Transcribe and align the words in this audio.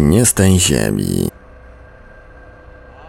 Nie 0.00 0.26
z 0.26 0.34
tej 0.34 0.60
ziemi. 0.60 1.28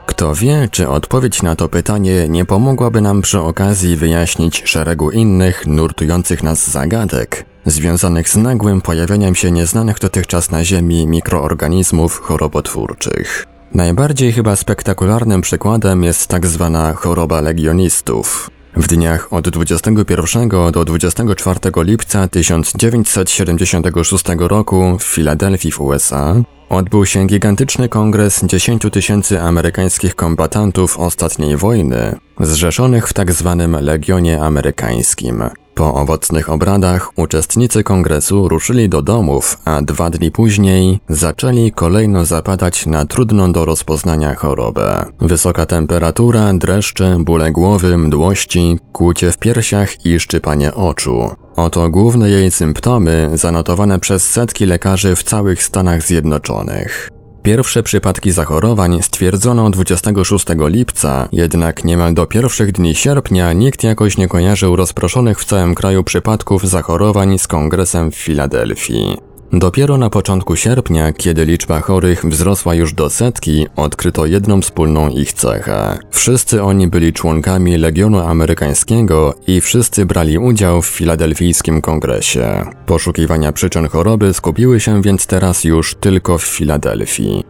Kto 0.05 0.35
wie, 0.35 0.67
czy 0.71 0.89
odpowiedź 0.89 1.41
na 1.41 1.55
to 1.55 1.69
pytanie 1.69 2.29
nie 2.29 2.45
pomogłaby 2.45 3.01
nam 3.01 3.21
przy 3.21 3.39
okazji 3.39 3.95
wyjaśnić 3.95 4.61
szeregu 4.65 5.11
innych, 5.11 5.67
nurtujących 5.67 6.43
nas 6.43 6.69
zagadek, 6.69 7.45
związanych 7.65 8.29
z 8.29 8.35
nagłym 8.35 8.81
pojawieniem 8.81 9.35
się 9.35 9.51
nieznanych 9.51 9.99
dotychczas 9.99 10.51
na 10.51 10.63
Ziemi 10.65 11.07
mikroorganizmów 11.07 12.19
chorobotwórczych. 12.19 13.45
Najbardziej 13.73 14.33
chyba 14.33 14.55
spektakularnym 14.55 15.41
przykładem 15.41 16.03
jest 16.03 16.27
tak 16.27 16.47
zwana 16.47 16.93
choroba 16.93 17.41
legionistów. 17.41 18.49
W 18.75 18.87
dniach 18.87 19.33
od 19.33 19.49
21 19.49 20.49
do 20.49 20.85
24 20.85 21.59
lipca 21.77 22.27
1976 22.27 24.25
roku 24.39 24.97
w 24.99 25.03
Filadelfii 25.03 25.71
w 25.71 25.81
USA 25.81 26.35
odbył 26.69 27.05
się 27.05 27.27
gigantyczny 27.27 27.89
kongres 27.89 28.43
10 28.43 28.81
tysięcy 28.91 29.41
amerykańskich 29.41 30.15
kombatantów 30.15 30.99
ostatniej 30.99 31.57
wojny, 31.57 32.15
zrzeszonych 32.39 33.07
w 33.07 33.13
tzw. 33.13 33.67
Tak 33.71 33.81
Legionie 33.83 34.41
Amerykańskim. 34.41 35.43
Po 35.77 35.93
owocnych 35.93 36.49
obradach 36.49 37.17
uczestnicy 37.17 37.83
kongresu 37.83 38.47
ruszyli 38.47 38.89
do 38.89 39.01
domów, 39.01 39.57
a 39.65 39.81
dwa 39.81 40.09
dni 40.09 40.31
później 40.31 40.99
zaczęli 41.09 41.71
kolejno 41.71 42.25
zapadać 42.25 42.85
na 42.85 43.05
trudną 43.05 43.51
do 43.51 43.65
rozpoznania 43.65 44.35
chorobę. 44.35 45.05
Wysoka 45.19 45.65
temperatura, 45.65 46.53
dreszcze, 46.53 47.17
bóle 47.19 47.51
głowy, 47.51 47.97
mdłości, 47.97 48.79
kłucie 48.93 49.31
w 49.31 49.37
piersiach 49.37 50.05
i 50.05 50.19
szczypanie 50.19 50.73
oczu. 50.73 51.46
Oto 51.57 51.89
główne 51.89 52.29
jej 52.29 52.51
symptomy 52.51 53.29
zanotowane 53.33 53.99
przez 53.99 54.29
setki 54.29 54.65
lekarzy 54.65 55.15
w 55.15 55.23
całych 55.23 55.63
Stanach 55.63 56.03
Zjednoczonych. 56.03 57.09
Pierwsze 57.43 57.83
przypadki 57.83 58.31
zachorowań 58.31 58.99
stwierdzono 59.01 59.69
26 59.69 60.45
lipca, 60.57 61.29
jednak 61.31 61.83
niemal 61.83 62.13
do 62.13 62.25
pierwszych 62.25 62.71
dni 62.71 62.95
sierpnia 62.95 63.53
nikt 63.53 63.83
jakoś 63.83 64.17
nie 64.17 64.27
kojarzył 64.27 64.75
rozproszonych 64.75 65.39
w 65.39 65.45
całym 65.45 65.75
kraju 65.75 66.03
przypadków 66.03 66.69
zachorowań 66.69 67.39
z 67.39 67.47
kongresem 67.47 68.11
w 68.11 68.15
Filadelfii. 68.15 69.26
Dopiero 69.53 69.97
na 69.97 70.09
początku 70.09 70.55
sierpnia, 70.55 71.13
kiedy 71.13 71.45
liczba 71.45 71.79
chorych 71.79 72.25
wzrosła 72.25 72.75
już 72.75 72.93
do 72.93 73.09
setki, 73.09 73.67
odkryto 73.75 74.25
jedną 74.25 74.61
wspólną 74.61 75.09
ich 75.09 75.33
cechę. 75.33 75.97
Wszyscy 76.11 76.63
oni 76.63 76.87
byli 76.87 77.13
członkami 77.13 77.77
Legionu 77.77 78.19
Amerykańskiego 78.19 79.35
i 79.47 79.61
wszyscy 79.61 80.05
brali 80.05 80.37
udział 80.37 80.81
w 80.81 80.85
filadelfijskim 80.87 81.81
kongresie. 81.81 82.65
Poszukiwania 82.85 83.51
przyczyn 83.51 83.87
choroby 83.87 84.33
skupiły 84.33 84.79
się 84.79 85.01
więc 85.01 85.27
teraz 85.27 85.63
już 85.63 85.95
tylko 85.95 86.37
w 86.37 86.43
Filadelfii. 86.43 87.43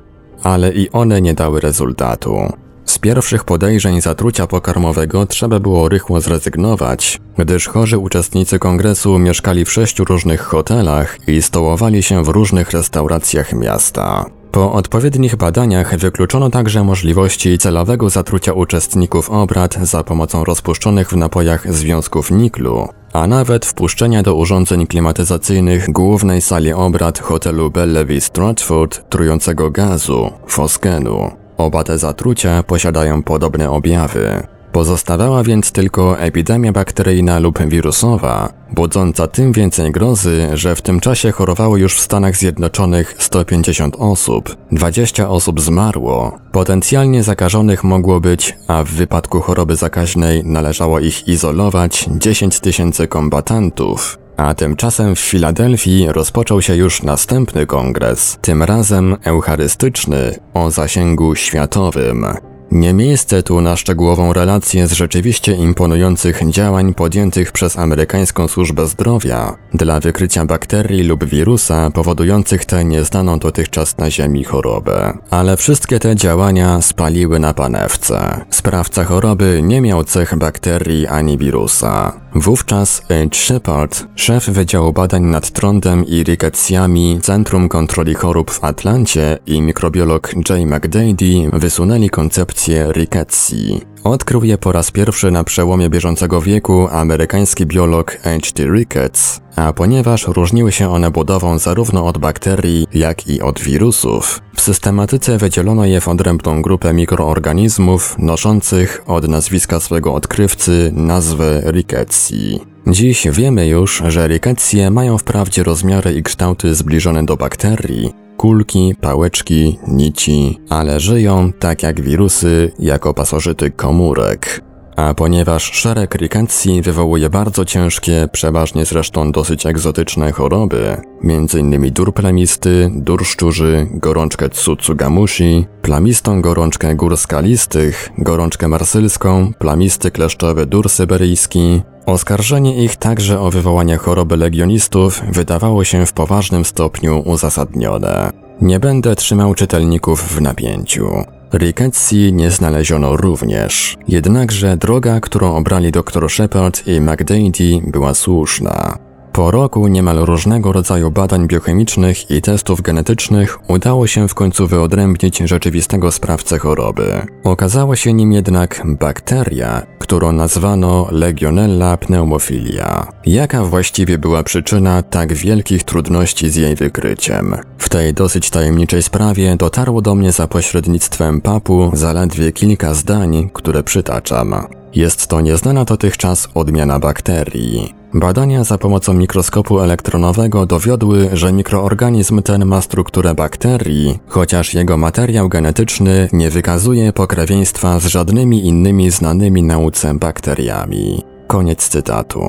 Ale 0.43 0.73
i 0.73 0.89
one 0.89 1.21
nie 1.21 1.33
dały 1.33 1.59
rezultatu. 1.59 2.53
Z 2.87 2.99
pierwszych 2.99 3.43
podejrzeń 3.43 4.01
zatrucia 4.01 4.47
pokarmowego 4.47 5.25
trzeba 5.25 5.59
było 5.59 5.89
rychło 5.89 6.21
zrezygnować, 6.21 7.19
gdyż 7.37 7.67
chorzy 7.67 7.97
uczestnicy 7.97 8.59
kongresu 8.59 9.19
mieszkali 9.19 9.65
w 9.65 9.71
sześciu 9.71 10.05
różnych 10.05 10.41
hotelach 10.41 11.17
i 11.27 11.41
stołowali 11.41 12.03
się 12.03 12.23
w 12.23 12.27
różnych 12.27 12.71
restauracjach 12.71 13.53
miasta. 13.53 14.25
Po 14.51 14.73
odpowiednich 14.73 15.35
badaniach 15.35 15.97
wykluczono 15.97 16.49
także 16.49 16.83
możliwości 16.83 17.57
celowego 17.57 18.09
zatrucia 18.09 18.53
uczestników 18.53 19.29
obrad 19.29 19.77
za 19.81 20.03
pomocą 20.03 20.43
rozpuszczonych 20.43 21.09
w 21.09 21.15
napojach 21.15 21.73
związków 21.73 22.31
niklu, 22.31 22.87
a 23.13 23.27
nawet 23.27 23.65
wpuszczenia 23.65 24.23
do 24.23 24.35
urządzeń 24.35 24.87
klimatyzacyjnych 24.87 25.91
głównej 25.91 26.41
sali 26.41 26.73
obrad 26.73 27.19
hotelu 27.19 27.71
Bellevue 27.71 28.21
Stratford 28.21 29.09
trującego 29.09 29.71
gazu, 29.71 30.31
foskenu. 30.47 31.46
Oba 31.57 31.83
te 31.83 31.97
zatrucia 31.97 32.63
posiadają 32.63 33.23
podobne 33.23 33.71
objawy. 33.71 34.47
Pozostawała 34.71 35.43
więc 35.43 35.71
tylko 35.71 36.19
epidemia 36.19 36.71
bakteryjna 36.71 37.39
lub 37.39 37.67
wirusowa, 37.67 38.53
budząca 38.71 39.27
tym 39.27 39.51
więcej 39.51 39.91
grozy, 39.91 40.47
że 40.53 40.75
w 40.75 40.81
tym 40.81 40.99
czasie 40.99 41.31
chorowało 41.31 41.77
już 41.77 41.95
w 41.95 41.99
Stanach 41.99 42.35
Zjednoczonych 42.35 43.15
150 43.19 43.95
osób, 43.99 44.55
20 44.71 45.29
osób 45.29 45.61
zmarło, 45.61 46.37
potencjalnie 46.51 47.23
zakażonych 47.23 47.83
mogło 47.83 48.19
być, 48.19 48.57
a 48.67 48.83
w 48.83 48.87
wypadku 48.87 49.39
choroby 49.39 49.75
zakaźnej 49.75 50.45
należało 50.45 50.99
ich 50.99 51.27
izolować 51.27 52.09
10 52.17 52.59
tysięcy 52.59 53.07
kombatantów. 53.07 54.26
A 54.37 54.53
tymczasem 54.53 55.15
w 55.15 55.19
Filadelfii 55.19 56.07
rozpoczął 56.11 56.61
się 56.61 56.75
już 56.75 57.03
następny 57.03 57.65
kongres, 57.65 58.37
tym 58.41 58.63
razem 58.63 59.15
eucharystyczny, 59.23 60.35
o 60.53 60.71
zasięgu 60.71 61.35
światowym. 61.35 62.25
Nie 62.71 62.93
miejsce 62.93 63.43
tu 63.43 63.61
na 63.61 63.75
szczegółową 63.75 64.33
relację 64.33 64.87
z 64.87 64.91
rzeczywiście 64.91 65.55
imponujących 65.55 66.49
działań 66.49 66.93
podjętych 66.93 67.51
przez 67.51 67.77
amerykańską 67.77 68.47
służbę 68.47 68.87
zdrowia 68.87 69.55
dla 69.73 69.99
wykrycia 69.99 70.45
bakterii 70.45 71.03
lub 71.03 71.25
wirusa 71.25 71.91
powodujących 71.91 72.65
tę 72.65 72.85
nieznaną 72.85 73.39
dotychczas 73.39 73.97
na 73.97 74.11
Ziemi 74.11 74.43
chorobę. 74.43 75.17
Ale 75.29 75.57
wszystkie 75.57 75.99
te 75.99 76.15
działania 76.15 76.81
spaliły 76.81 77.39
na 77.39 77.53
panewce. 77.53 78.45
Sprawca 78.49 79.03
choroby 79.03 79.61
nie 79.63 79.81
miał 79.81 80.03
cech 80.03 80.35
bakterii 80.37 81.07
ani 81.07 81.37
wirusa. 81.37 82.26
Wówczas 82.39 83.01
H. 83.01 83.13
Shepard, 83.33 84.05
szef 84.15 84.49
Wydziału 84.49 84.93
Badań 84.93 85.23
nad 85.23 85.51
Trądem 85.51 86.05
i 86.05 86.23
Rikecjami 86.23 87.19
Centrum 87.21 87.69
Kontroli 87.69 88.13
Chorób 88.13 88.51
w 88.51 88.63
Atlancie 88.63 89.39
i 89.45 89.61
mikrobiolog 89.61 90.33
J. 90.49 90.65
McDady 90.65 91.49
wysunęli 91.53 92.09
koncepcję 92.09 92.91
riketsi. 92.91 93.81
Odkrył 94.03 94.43
je 94.43 94.57
po 94.57 94.71
raz 94.71 94.91
pierwszy 94.91 95.31
na 95.31 95.43
przełomie 95.43 95.89
bieżącego 95.89 96.41
wieku 96.41 96.87
amerykański 96.91 97.65
biolog 97.65 98.11
H.T. 98.11 98.63
Ricketts, 98.63 99.41
a 99.57 99.73
ponieważ 99.73 100.27
różniły 100.27 100.71
się 100.71 100.89
one 100.89 101.11
budową 101.11 101.59
zarówno 101.59 102.05
od 102.05 102.17
bakterii, 102.17 102.87
jak 102.93 103.27
i 103.27 103.41
od 103.41 103.59
wirusów, 103.59 104.41
w 104.55 104.61
systematyce 104.61 105.37
wydzielono 105.37 105.85
je 105.85 106.01
w 106.01 106.07
odrębną 106.07 106.61
grupę 106.61 106.93
mikroorganizmów 106.93 108.15
noszących 108.19 109.03
od 109.05 109.27
nazwiska 109.27 109.79
swego 109.79 110.13
odkrywcy 110.13 110.91
nazwę 110.93 111.61
Ricketsi. 111.71 112.59
Dziś 112.87 113.27
wiemy 113.31 113.67
już, 113.67 114.03
że 114.07 114.27
riketsie 114.27 114.89
mają 114.91 115.17
wprawdzie 115.17 115.63
rozmiary 115.63 116.13
i 116.13 116.23
kształty 116.23 116.75
zbliżone 116.75 117.25
do 117.25 117.37
bakterii, 117.37 118.13
kulki, 118.37 118.95
pałeczki, 119.01 119.79
nici, 119.87 120.59
ale 120.69 120.99
żyją 120.99 121.51
tak 121.59 121.83
jak 121.83 122.01
wirusy 122.01 122.71
jako 122.79 123.13
pasożyty 123.13 123.71
komórek. 123.71 124.61
A 124.97 125.13
ponieważ 125.13 125.71
szereg 125.71 126.15
rikacji 126.15 126.81
wywołuje 126.81 127.29
bardzo 127.29 127.65
ciężkie, 127.65 128.27
przeważnie 128.31 128.85
zresztą 128.85 129.31
dosyć 129.31 129.65
egzotyczne 129.65 130.31
choroby, 130.31 130.97
m.in. 131.23 131.93
dur 131.93 132.13
plemisty, 132.13 132.89
dur 132.93 133.25
szczurzy, 133.25 133.87
gorączkę 133.91 134.49
Tsutsugamushi, 134.49 135.65
plamistą 135.81 136.41
gorączkę 136.41 136.95
gór 136.95 137.17
skalistych, 137.17 138.09
gorączkę 138.17 138.67
marsylską, 138.67 139.53
plamisty 139.59 140.11
kleszczowy 140.11 140.65
dur 140.65 140.89
syberyjski, 140.89 141.81
Oskarżenie 142.05 142.83
ich 142.83 142.95
także 142.95 143.39
o 143.39 143.51
wywołanie 143.51 143.97
choroby 143.97 144.37
legionistów 144.37 145.21
wydawało 145.31 145.83
się 145.83 146.05
w 146.05 146.13
poważnym 146.13 146.65
stopniu 146.65 147.23
uzasadnione. 147.25 148.29
Nie 148.61 148.79
będę 148.79 149.15
trzymał 149.15 149.53
czytelników 149.53 150.35
w 150.35 150.41
napięciu. 150.41 151.36
Rickettsi 151.53 152.33
nie 152.33 152.51
znaleziono 152.51 153.17
również, 153.17 153.95
jednakże 154.07 154.77
droga, 154.77 155.19
którą 155.19 155.55
obrali 155.55 155.91
dr 155.91 156.29
Shepard 156.29 156.87
i 156.87 157.01
McDady 157.01 157.81
była 157.91 158.13
słuszna. 158.13 159.06
Po 159.37 159.51
roku 159.51 159.87
niemal 159.87 160.17
różnego 160.17 160.71
rodzaju 160.71 161.11
badań 161.11 161.47
biochemicznych 161.47 162.31
i 162.31 162.41
testów 162.41 162.81
genetycznych 162.81 163.69
udało 163.69 164.07
się 164.07 164.27
w 164.27 164.33
końcu 164.33 164.67
wyodrębnić 164.67 165.37
rzeczywistego 165.37 166.11
sprawcę 166.11 166.59
choroby. 166.59 167.21
Okazała 167.43 167.95
się 167.95 168.13
nim 168.13 168.31
jednak 168.31 168.83
bakteria, 168.99 169.81
którą 169.99 170.31
nazwano 170.31 171.07
Legionella 171.11 171.97
pneumofilia. 171.97 173.07
Jaka 173.25 173.63
właściwie 173.63 174.17
była 174.17 174.43
przyczyna 174.43 175.03
tak 175.03 175.33
wielkich 175.33 175.83
trudności 175.83 176.49
z 176.49 176.55
jej 176.55 176.75
wykryciem? 176.75 177.55
W 177.77 177.89
tej 177.89 178.13
dosyć 178.13 178.49
tajemniczej 178.49 179.03
sprawie 179.03 179.55
dotarło 179.55 180.01
do 180.01 180.15
mnie 180.15 180.31
za 180.31 180.47
pośrednictwem 180.47 181.41
papu 181.41 181.91
zaledwie 181.93 182.51
kilka 182.51 182.93
zdań, 182.93 183.49
które 183.53 183.83
przytaczam. 183.83 184.55
Jest 184.95 185.27
to 185.27 185.41
nieznana 185.41 185.85
dotychczas 185.85 186.49
odmiana 186.53 186.99
bakterii. 186.99 187.96
Badania 188.13 188.63
za 188.63 188.77
pomocą 188.77 189.13
mikroskopu 189.13 189.79
elektronowego 189.79 190.65
dowiodły, 190.65 191.29
że 191.33 191.53
mikroorganizm 191.53 192.41
ten 192.41 192.65
ma 192.65 192.81
strukturę 192.81 193.35
bakterii, 193.35 194.19
chociaż 194.27 194.73
jego 194.73 194.97
materiał 194.97 195.49
genetyczny 195.49 196.29
nie 196.33 196.49
wykazuje 196.49 197.13
pokrewieństwa 197.13 197.99
z 197.99 198.05
żadnymi 198.05 198.65
innymi 198.65 199.11
znanymi 199.11 199.63
nauce 199.63 200.13
bakteriami. 200.13 201.23
Koniec 201.47 201.89
cytatu. 201.89 202.41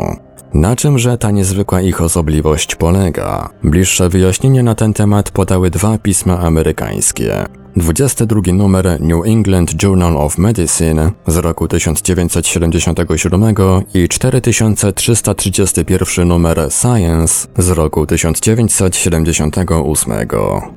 Na 0.54 0.76
czymże 0.76 1.18
ta 1.18 1.30
niezwykła 1.30 1.80
ich 1.80 2.02
osobliwość 2.02 2.74
polega? 2.74 3.50
Bliższe 3.62 4.08
wyjaśnienie 4.08 4.62
na 4.62 4.74
ten 4.74 4.92
temat 4.94 5.30
podały 5.30 5.70
dwa 5.70 5.98
pisma 5.98 6.38
amerykańskie. 6.38 7.46
22 7.78 8.52
numer 8.52 9.00
New 9.00 9.26
England 9.26 9.82
Journal 9.82 10.16
of 10.16 10.38
Medicine 10.38 11.12
z 11.26 11.36
roku 11.36 11.68
1977 11.68 13.54
i 13.94 14.08
4331 14.08 16.28
numer 16.28 16.68
Science 16.70 17.48
z 17.58 17.68
roku 17.68 18.06
1978. 18.06 20.12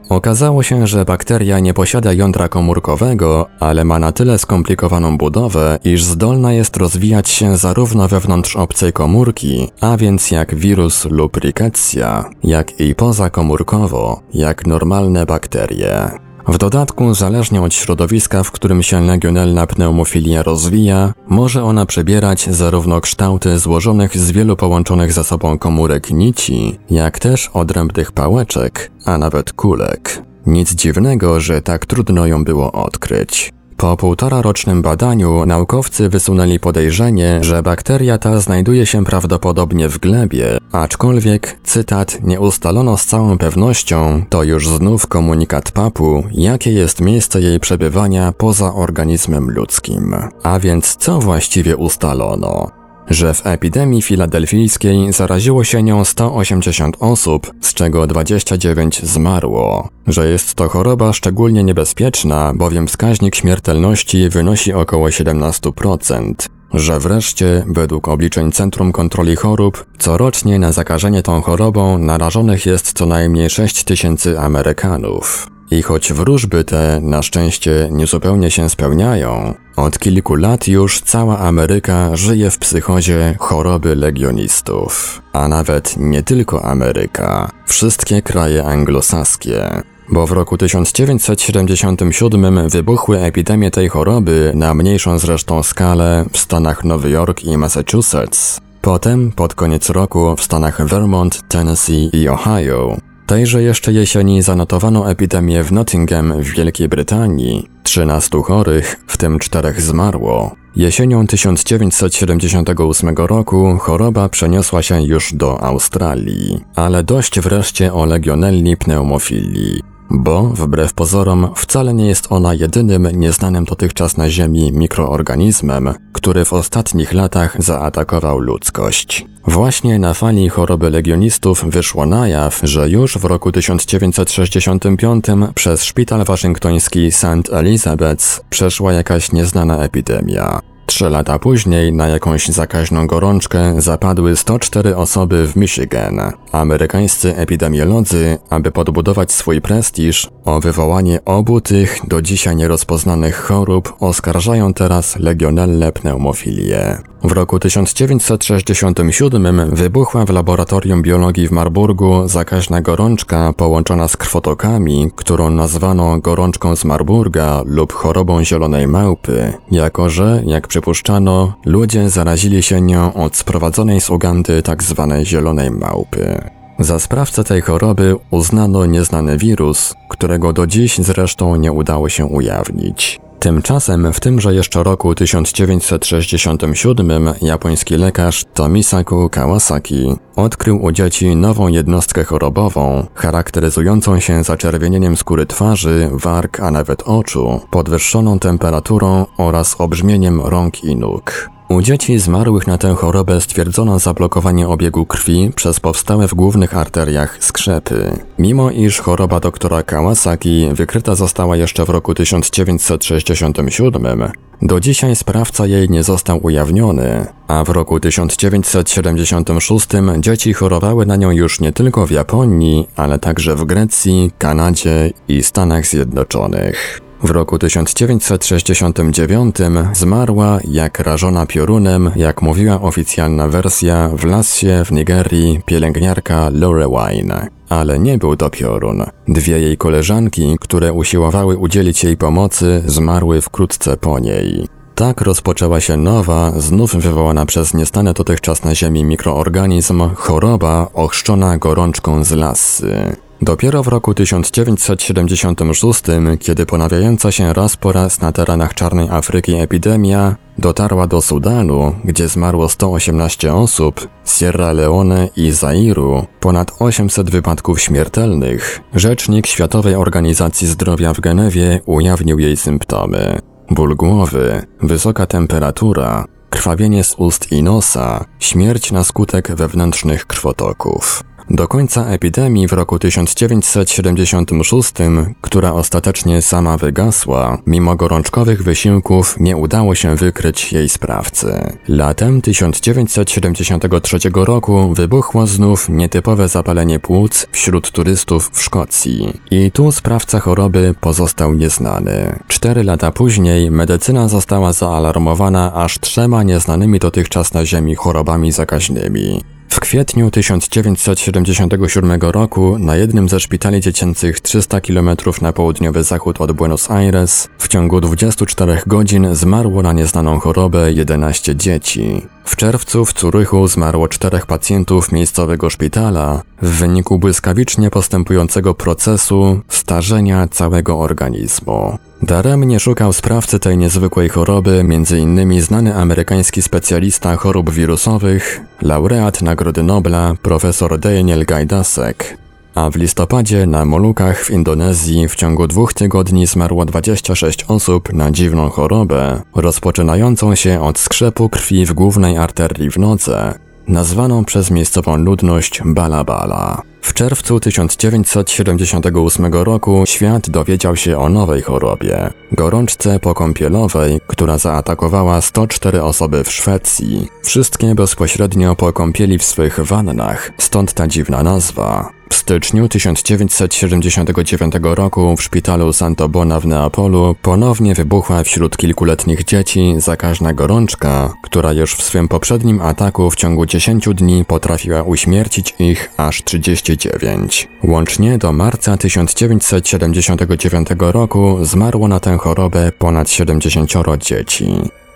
Okazało 0.09 0.63
się, 0.63 0.87
że 0.87 1.05
bakteria 1.05 1.59
nie 1.59 1.73
posiada 1.73 2.13
jądra 2.13 2.49
komórkowego, 2.49 3.47
ale 3.59 3.83
ma 3.83 3.99
na 3.99 4.11
tyle 4.11 4.37
skomplikowaną 4.37 5.17
budowę, 5.17 5.79
iż 5.83 6.03
zdolna 6.03 6.53
jest 6.53 6.77
rozwijać 6.77 7.29
się 7.29 7.57
zarówno 7.57 8.07
wewnątrz 8.07 8.55
obcej 8.55 8.93
komórki, 8.93 9.69
a 9.81 9.97
więc 9.97 10.31
jak 10.31 10.55
wirus 10.55 11.05
lub 11.05 11.37
rickettsia, 11.37 12.29
jak 12.43 12.79
i 12.79 12.95
pozakomórkowo, 12.95 14.21
jak 14.33 14.67
normalne 14.67 15.25
bakterie. 15.25 16.30
W 16.47 16.57
dodatku, 16.57 17.13
zależnie 17.13 17.61
od 17.61 17.73
środowiska, 17.73 18.43
w 18.43 18.51
którym 18.51 18.83
się 18.83 19.01
legionella 19.01 19.67
pneumofilia 19.67 20.43
rozwija, 20.43 21.13
może 21.27 21.63
ona 21.63 21.85
przebierać 21.85 22.49
zarówno 22.49 23.01
kształty 23.01 23.59
złożonych 23.59 24.17
z 24.17 24.31
wielu 24.31 24.55
połączonych 24.55 25.13
ze 25.13 25.23
sobą 25.23 25.57
komórek 25.57 26.11
nici, 26.11 26.79
jak 26.89 27.19
też 27.19 27.49
odrębnych 27.53 28.11
pałeczek, 28.11 28.91
a 29.05 29.17
nawet 29.17 29.53
kulek. 29.53 30.23
Nic 30.45 30.75
dziwnego, 30.75 31.39
że 31.39 31.61
tak 31.61 31.85
trudno 31.85 32.27
ją 32.27 32.43
było 32.43 32.71
odkryć. 32.71 33.53
Po 33.81 33.97
półtora 33.97 34.41
rocznym 34.41 34.81
badaniu 34.81 35.45
naukowcy 35.45 36.09
wysunęli 36.09 36.59
podejrzenie, 36.59 37.43
że 37.43 37.63
bakteria 37.63 38.17
ta 38.17 38.39
znajduje 38.39 38.85
się 38.85 39.05
prawdopodobnie 39.05 39.89
w 39.89 39.99
glebie, 39.99 40.57
aczkolwiek, 40.71 41.59
cytat, 41.63 42.17
nie 42.23 42.39
ustalono 42.39 42.97
z 42.97 43.05
całą 43.05 43.37
pewnością, 43.37 44.25
to 44.29 44.43
już 44.43 44.67
znów 44.67 45.07
komunikat 45.07 45.71
papu, 45.71 46.23
jakie 46.31 46.71
jest 46.71 47.01
miejsce 47.01 47.41
jej 47.41 47.59
przebywania 47.59 48.31
poza 48.31 48.73
organizmem 48.73 49.51
ludzkim. 49.51 50.15
A 50.43 50.59
więc 50.59 50.95
co 50.95 51.19
właściwie 51.19 51.77
ustalono? 51.77 52.80
Że 53.07 53.33
w 53.33 53.45
epidemii 53.45 54.01
filadelfijskiej 54.01 55.13
zaraziło 55.13 55.63
się 55.63 55.83
nią 55.83 56.05
180 56.05 56.97
osób, 56.99 57.51
z 57.61 57.73
czego 57.73 58.07
29 58.07 59.01
zmarło, 59.03 59.89
że 60.07 60.29
jest 60.29 60.53
to 60.53 60.69
choroba 60.69 61.13
szczególnie 61.13 61.63
niebezpieczna, 61.63 62.53
bowiem 62.55 62.87
wskaźnik 62.87 63.35
śmiertelności 63.35 64.29
wynosi 64.29 64.73
około 64.73 65.07
17%, 65.07 66.33
że 66.73 66.99
wreszcie, 66.99 67.63
według 67.67 68.07
obliczeń 68.07 68.51
Centrum 68.51 68.91
Kontroli 68.91 69.35
Chorób, 69.35 69.85
corocznie 69.99 70.59
na 70.59 70.71
zakażenie 70.71 71.23
tą 71.23 71.41
chorobą 71.41 71.97
narażonych 71.97 72.65
jest 72.65 72.93
co 72.93 73.05
najmniej 73.05 73.49
6 73.49 73.83
tysięcy 73.83 74.39
Amerykanów. 74.39 75.47
I 75.71 75.81
choć 75.81 76.13
wróżby 76.13 76.63
te 76.63 76.99
na 77.01 77.21
szczęście 77.21 77.89
niezupełnie 77.91 78.51
się 78.51 78.69
spełniają, 78.69 79.53
od 79.75 79.99
kilku 79.99 80.35
lat 80.35 80.67
już 80.67 81.01
cała 81.01 81.39
Ameryka 81.39 82.15
żyje 82.15 82.51
w 82.51 82.57
psychozie 82.57 83.35
choroby 83.39 83.95
legionistów. 83.95 85.21
A 85.33 85.47
nawet 85.47 85.97
nie 85.97 86.23
tylko 86.23 86.65
Ameryka, 86.65 87.51
wszystkie 87.65 88.21
kraje 88.21 88.63
anglosaskie. 88.63 89.81
Bo 90.09 90.27
w 90.27 90.31
roku 90.31 90.57
1977 90.57 92.69
wybuchły 92.69 93.19
epidemie 93.19 93.71
tej 93.71 93.89
choroby 93.89 94.51
na 94.55 94.73
mniejszą 94.73 95.19
zresztą 95.19 95.63
skalę 95.63 96.25
w 96.31 96.37
stanach 96.37 96.83
Nowy 96.83 97.09
Jork 97.09 97.43
i 97.43 97.57
Massachusetts. 97.57 98.59
Potem, 98.81 99.31
pod 99.31 99.55
koniec 99.55 99.89
roku, 99.89 100.35
w 100.35 100.43
stanach 100.43 100.87
Vermont, 100.87 101.41
Tennessee 101.47 102.09
i 102.13 102.29
Ohio, 102.29 102.97
Tejże 103.25 103.63
jeszcze 103.63 103.93
jesieni 103.93 104.41
zanotowano 104.41 105.11
epidemię 105.11 105.63
w 105.63 105.71
Nottingham 105.71 106.41
w 106.41 106.47
Wielkiej 106.55 106.89
Brytanii. 106.89 107.67
13 107.83 108.41
chorych, 108.43 108.99
w 109.07 109.17
tym 109.17 109.39
czterech 109.39 109.81
zmarło. 109.81 110.55
Jesienią 110.75 111.27
1978 111.27 113.15
roku 113.15 113.77
choroba 113.79 114.29
przeniosła 114.29 114.81
się 114.81 115.01
już 115.01 115.33
do 115.33 115.63
Australii, 115.63 116.59
ale 116.75 117.03
dość 117.03 117.39
wreszcie 117.39 117.93
o 117.93 118.05
legionelli 118.05 118.77
pneumofilii 118.77 119.90
bo 120.13 120.43
wbrew 120.43 120.93
pozorom 120.93 121.49
wcale 121.55 121.93
nie 121.93 122.07
jest 122.07 122.27
ona 122.29 122.53
jedynym 122.53 123.07
nieznanym 123.13 123.65
dotychczas 123.65 124.17
na 124.17 124.29
Ziemi 124.29 124.71
mikroorganizmem, 124.71 125.93
który 126.13 126.45
w 126.45 126.53
ostatnich 126.53 127.13
latach 127.13 127.63
zaatakował 127.63 128.39
ludzkość. 128.39 129.25
Właśnie 129.47 129.99
na 129.99 130.13
fali 130.13 130.49
choroby 130.49 130.89
legionistów 130.89 131.65
wyszło 131.67 132.05
na 132.05 132.27
jaw, 132.27 132.59
że 132.63 132.89
już 132.89 133.17
w 133.17 133.25
roku 133.25 133.51
1965 133.51 135.25
przez 135.55 135.83
szpital 135.83 136.23
waszyngtoński 136.23 137.11
St. 137.11 137.49
Elizabeth 137.51 138.43
przeszła 138.49 138.93
jakaś 138.93 139.31
nieznana 139.31 139.83
epidemia. 139.83 140.70
Trzy 140.91 141.09
lata 141.09 141.39
później 141.39 141.93
na 141.93 142.07
jakąś 142.07 142.47
zakaźną 142.47 143.07
gorączkę 143.07 143.81
zapadły 143.81 144.35
104 144.35 144.95
osoby 144.95 145.47
w 145.47 145.55
Michigan. 145.55 146.21
Amerykańscy 146.51 147.35
epidemiolodzy, 147.35 148.37
aby 148.49 148.71
podbudować 148.71 149.31
swój 149.31 149.61
prestiż, 149.61 150.29
o 150.45 150.59
wywołanie 150.59 151.19
obu 151.25 151.61
tych 151.61 151.99
do 152.07 152.21
dzisiaj 152.21 152.55
nierozpoznanych 152.55 153.35
chorób 153.35 153.93
oskarżają 153.99 154.73
teraz 154.73 155.15
legionelle 155.19 155.91
pneumofilię. 155.91 157.10
W 157.23 157.31
roku 157.31 157.59
1967 157.59 159.75
wybuchła 159.75 160.25
w 160.25 160.29
laboratorium 160.29 161.01
biologii 161.01 161.47
w 161.47 161.51
Marburgu 161.51 162.27
zakaźna 162.27 162.81
gorączka 162.81 163.53
połączona 163.53 164.07
z 164.07 164.17
krwotokami, 164.17 165.11
którą 165.15 165.49
nazwano 165.49 166.19
gorączką 166.19 166.75
z 166.75 166.85
Marburga 166.85 167.61
lub 167.65 167.93
chorobą 167.93 168.43
zielonej 168.43 168.87
małpy, 168.87 169.53
jako 169.71 170.09
że, 170.09 170.41
jak 170.45 170.67
przypuszczano, 170.67 171.53
ludzie 171.65 172.09
zarazili 172.09 172.63
się 172.63 172.81
nią 172.81 173.13
od 173.13 173.35
sprowadzonej 173.35 174.01
z 174.01 174.09
Ugandy 174.09 174.61
tzw. 174.61 175.07
Tak 175.09 175.25
zielonej 175.25 175.71
małpy. 175.71 176.49
Za 176.79 176.99
sprawcę 176.99 177.43
tej 177.43 177.61
choroby 177.61 178.15
uznano 178.31 178.85
nieznany 178.85 179.37
wirus, 179.37 179.95
którego 180.09 180.53
do 180.53 180.67
dziś 180.67 180.97
zresztą 180.97 181.55
nie 181.55 181.71
udało 181.71 182.09
się 182.09 182.25
ujawnić. 182.25 183.19
Tymczasem 183.41 184.13
w 184.13 184.19
tymże 184.19 184.53
jeszcze 184.53 184.83
roku 184.83 185.15
1967 185.15 187.33
japoński 187.41 187.97
lekarz 187.97 188.45
Tomisaku 188.53 189.29
Kawasaki 189.29 190.15
odkrył 190.35 190.83
u 190.83 190.91
dzieci 190.91 191.35
nową 191.35 191.67
jednostkę 191.67 192.23
chorobową, 192.23 193.07
charakteryzującą 193.15 194.19
się 194.19 194.43
zaczerwienieniem 194.43 195.17
skóry 195.17 195.45
twarzy, 195.45 196.09
warg, 196.11 196.59
a 196.59 196.71
nawet 196.71 197.03
oczu, 197.05 197.61
podwyższoną 197.71 198.39
temperaturą 198.39 199.25
oraz 199.37 199.75
obrzmieniem 199.79 200.41
rąk 200.41 200.83
i 200.83 200.95
nóg. 200.95 201.50
U 201.71 201.81
dzieci 201.81 202.19
zmarłych 202.19 202.67
na 202.67 202.77
tę 202.77 202.95
chorobę 202.95 203.41
stwierdzono 203.41 203.99
zablokowanie 203.99 204.67
obiegu 204.67 205.05
krwi 205.05 205.51
przez 205.55 205.79
powstałe 205.79 206.27
w 206.27 206.33
głównych 206.33 206.77
arteriach 206.77 207.37
skrzepy. 207.39 208.19
Mimo 208.39 208.71
iż 208.71 208.99
choroba 208.99 209.39
doktora 209.39 209.83
Kawasaki 209.83 210.69
wykryta 210.73 211.15
została 211.15 211.57
jeszcze 211.57 211.85
w 211.85 211.89
roku 211.89 212.13
1967, 212.13 214.31
do 214.61 214.79
dzisiaj 214.79 215.15
sprawca 215.15 215.65
jej 215.65 215.89
nie 215.89 216.03
został 216.03 216.45
ujawniony, 216.45 217.25
a 217.47 217.63
w 217.63 217.69
roku 217.69 217.99
1976 217.99 219.87
dzieci 220.19 220.53
chorowały 220.53 221.05
na 221.05 221.15
nią 221.15 221.31
już 221.31 221.59
nie 221.59 221.73
tylko 221.73 222.07
w 222.07 222.11
Japonii, 222.11 222.87
ale 222.95 223.19
także 223.19 223.55
w 223.55 223.65
Grecji, 223.65 224.31
Kanadzie 224.37 225.11
i 225.27 225.43
Stanach 225.43 225.85
Zjednoczonych. 225.85 227.01
W 227.23 227.29
roku 227.29 227.59
1969 227.59 229.55
zmarła 229.93 230.59
jak 230.63 230.99
rażona 230.99 231.45
piorunem, 231.45 232.11
jak 232.15 232.41
mówiła 232.41 232.81
oficjalna 232.81 233.47
wersja, 233.47 234.09
w 234.13 234.25
Lassie 234.25 234.85
w 234.85 234.91
Nigerii 234.91 235.61
pielęgniarka 235.65 236.49
Lorewine. 236.53 237.47
Ale 237.69 237.99
nie 237.99 238.17
był 238.17 238.35
to 238.35 238.49
piorun. 238.49 239.03
Dwie 239.27 239.59
jej 239.59 239.77
koleżanki, 239.77 240.57
które 240.61 240.93
usiłowały 240.93 241.57
udzielić 241.57 242.03
jej 242.03 242.17
pomocy, 242.17 242.83
zmarły 242.85 243.41
wkrótce 243.41 243.97
po 243.97 244.19
niej. 244.19 244.67
Tak 244.95 245.21
rozpoczęła 245.21 245.79
się 245.79 245.97
nowa, 245.97 246.51
znów 246.57 246.95
wywołana 246.95 247.45
przez 247.45 247.73
niestany 247.73 248.13
dotychczas 248.13 248.63
na 248.63 248.75
Ziemi 248.75 249.03
mikroorganizm, 249.03 250.09
choroba 250.15 250.87
ochrzczona 250.93 251.57
gorączką 251.57 252.23
z 252.23 252.31
lasy. 252.31 253.15
Dopiero 253.43 253.83
w 253.83 253.87
roku 253.87 254.13
1976, 254.13 256.03
kiedy 256.39 256.65
ponawiająca 256.65 257.31
się 257.31 257.53
raz 257.53 257.77
po 257.77 257.91
raz 257.91 258.21
na 258.21 258.31
terenach 258.31 258.73
Czarnej 258.73 259.09
Afryki 259.09 259.55
epidemia 259.55 260.35
dotarła 260.57 261.07
do 261.07 261.21
Sudanu, 261.21 261.95
gdzie 262.05 262.27
zmarło 262.27 262.69
118 262.69 263.53
osób, 263.53 264.07
Sierra 264.25 264.71
Leone 264.71 265.29
i 265.35 265.51
Zairu, 265.51 266.25
ponad 266.39 266.71
800 266.79 267.29
wypadków 267.29 267.81
śmiertelnych, 267.81 268.79
rzecznik 268.95 269.47
Światowej 269.47 269.95
Organizacji 269.95 270.67
Zdrowia 270.67 271.13
w 271.13 271.19
Genewie 271.19 271.79
ujawnił 271.85 272.39
jej 272.39 272.57
symptomy. 272.57 273.39
Ból 273.71 273.95
głowy, 273.95 274.65
wysoka 274.81 275.25
temperatura, 275.25 276.25
krwawienie 276.49 277.03
z 277.03 277.15
ust 277.17 277.51
i 277.51 277.63
nosa, 277.63 278.25
śmierć 278.39 278.91
na 278.91 279.03
skutek 279.03 279.55
wewnętrznych 279.55 280.25
krwotoków. 280.25 281.23
Do 281.53 281.67
końca 281.67 282.05
epidemii 282.05 282.67
w 282.67 282.73
roku 282.73 282.99
1976, 282.99 284.93
która 285.41 285.73
ostatecznie 285.73 286.41
sama 286.41 286.77
wygasła, 286.77 287.57
mimo 287.67 287.95
gorączkowych 287.95 288.63
wysiłków 288.63 289.35
nie 289.39 289.57
udało 289.57 289.95
się 289.95 290.15
wykryć 290.15 290.73
jej 290.73 290.89
sprawcy. 290.89 291.77
Latem 291.87 292.41
1973 292.41 294.17
roku 294.35 294.93
wybuchło 294.93 295.47
znów 295.47 295.89
nietypowe 295.89 296.47
zapalenie 296.47 296.99
płuc 296.99 297.47
wśród 297.51 297.91
turystów 297.91 298.49
w 298.53 298.61
Szkocji. 298.61 299.39
I 299.51 299.71
tu 299.71 299.91
sprawca 299.91 300.39
choroby 300.39 300.95
pozostał 301.01 301.53
nieznany. 301.53 302.39
Cztery 302.47 302.83
lata 302.83 303.11
później 303.11 303.71
medycyna 303.71 304.27
została 304.27 304.73
zaalarmowana 304.73 305.73
aż 305.73 305.99
trzema 305.99 306.43
nieznanymi 306.43 306.99
dotychczas 306.99 307.53
na 307.53 307.65
Ziemi 307.65 307.95
chorobami 307.95 308.51
zakaźnymi. 308.51 309.41
W 309.71 309.79
kwietniu 309.79 310.31
1977 310.31 312.21
roku 312.21 312.79
na 312.79 312.95
jednym 312.95 313.29
ze 313.29 313.39
szpitali 313.39 313.81
dziecięcych 313.81 314.39
300 314.39 314.81
km 314.81 315.09
na 315.41 315.53
południowy 315.53 316.03
zachód 316.03 316.41
od 316.41 316.51
Buenos 316.51 316.91
Aires 316.91 317.49
w 317.57 317.67
ciągu 317.67 318.01
24 318.01 318.81
godzin 318.87 319.35
zmarło 319.35 319.81
na 319.81 319.93
nieznaną 319.93 320.39
chorobę 320.39 320.91
11 320.91 321.55
dzieci. 321.55 322.21
W 322.45 322.55
czerwcu 322.55 323.05
w 323.05 323.13
Curychu 323.13 323.67
zmarło 323.67 324.07
czterech 324.07 324.45
pacjentów 324.45 325.11
miejscowego 325.11 325.69
szpitala 325.69 326.41
w 326.61 326.67
wyniku 326.69 327.19
błyskawicznie 327.19 327.89
postępującego 327.89 328.73
procesu 328.73 329.61
starzenia 329.67 330.47
całego 330.47 330.99
organizmu. 330.99 331.97
Daremnie 332.21 332.79
szukał 332.79 333.13
sprawcy 333.13 333.59
tej 333.59 333.77
niezwykłej 333.77 334.29
choroby 334.29 334.71
m.in. 334.79 335.61
znany 335.61 335.95
amerykański 335.95 336.61
specjalista 336.61 337.35
chorób 337.35 337.69
wirusowych, 337.69 338.61
laureat 338.81 339.41
Nagrody 339.41 339.83
Nobla 339.83 340.33
profesor 340.41 340.99
Daniel 340.99 341.45
Gajdasek. 341.45 342.40
A 342.75 342.89
w 342.89 342.95
listopadzie 342.95 343.65
na 343.65 343.85
Molukach 343.85 344.43
w 344.43 344.49
Indonezji 344.49 345.27
w 345.27 345.35
ciągu 345.35 345.67
dwóch 345.67 345.93
tygodni 345.93 346.47
zmarło 346.47 346.85
26 346.85 347.65
osób 347.67 348.13
na 348.13 348.31
dziwną 348.31 348.69
chorobę, 348.69 349.41
rozpoczynającą 349.55 350.55
się 350.55 350.81
od 350.81 350.99
skrzepu 350.99 351.49
krwi 351.49 351.85
w 351.85 351.93
głównej 351.93 352.37
arterii 352.37 352.91
w 352.91 352.97
nodze, 352.97 353.53
nazwaną 353.87 354.45
przez 354.45 354.71
miejscową 354.71 355.17
ludność 355.17 355.81
Balabala. 355.85 356.81
W 357.01 357.13
czerwcu 357.13 357.59
1978 357.59 359.53
roku 359.53 360.03
świat 360.05 360.49
dowiedział 360.49 360.95
się 360.95 361.17
o 361.17 361.29
nowej 361.29 361.61
chorobie 361.61 362.29
gorączce 362.51 363.19
pokąpielowej, 363.19 364.19
która 364.27 364.57
zaatakowała 364.57 365.41
104 365.41 366.03
osoby 366.03 366.43
w 366.43 366.51
Szwecji. 366.51 367.27
Wszystkie 367.43 367.95
bezpośrednio 367.95 368.75
po 368.75 368.93
kąpieli 368.93 369.37
w 369.37 369.43
swych 369.43 369.79
wannach, 369.79 370.51
stąd 370.57 370.93
ta 370.93 371.07
dziwna 371.07 371.43
nazwa. 371.43 372.20
W 372.31 372.35
styczniu 372.35 372.87
1979 372.89 374.73
roku 374.81 375.35
w 375.37 375.43
szpitalu 375.43 375.93
Santo 375.93 376.29
Bona 376.29 376.59
w 376.59 376.65
Neapolu 376.65 377.35
ponownie 377.41 377.95
wybuchła 377.95 378.43
wśród 378.43 378.77
kilkuletnich 378.77 379.43
dzieci 379.43 379.93
zakaźna 379.97 380.53
gorączka, 380.53 381.33
która 381.43 381.73
już 381.73 381.95
w 381.95 382.03
swym 382.03 382.27
poprzednim 382.27 382.81
ataku 382.81 383.31
w 383.31 383.35
ciągu 383.35 383.65
10 383.65 384.09
dni 384.15 384.45
potrafiła 384.45 385.03
uśmiercić 385.03 385.75
ich 385.79 386.11
aż 386.17 386.43
39. 386.43 387.67
Łącznie 387.83 388.37
do 388.37 388.53
marca 388.53 388.97
1979 388.97 390.87
roku 390.99 391.57
zmarło 391.61 392.07
na 392.07 392.19
tę 392.19 392.37
chorobę 392.37 392.91
ponad 392.91 393.29
70 393.29 393.91
dzieci. 394.19 394.73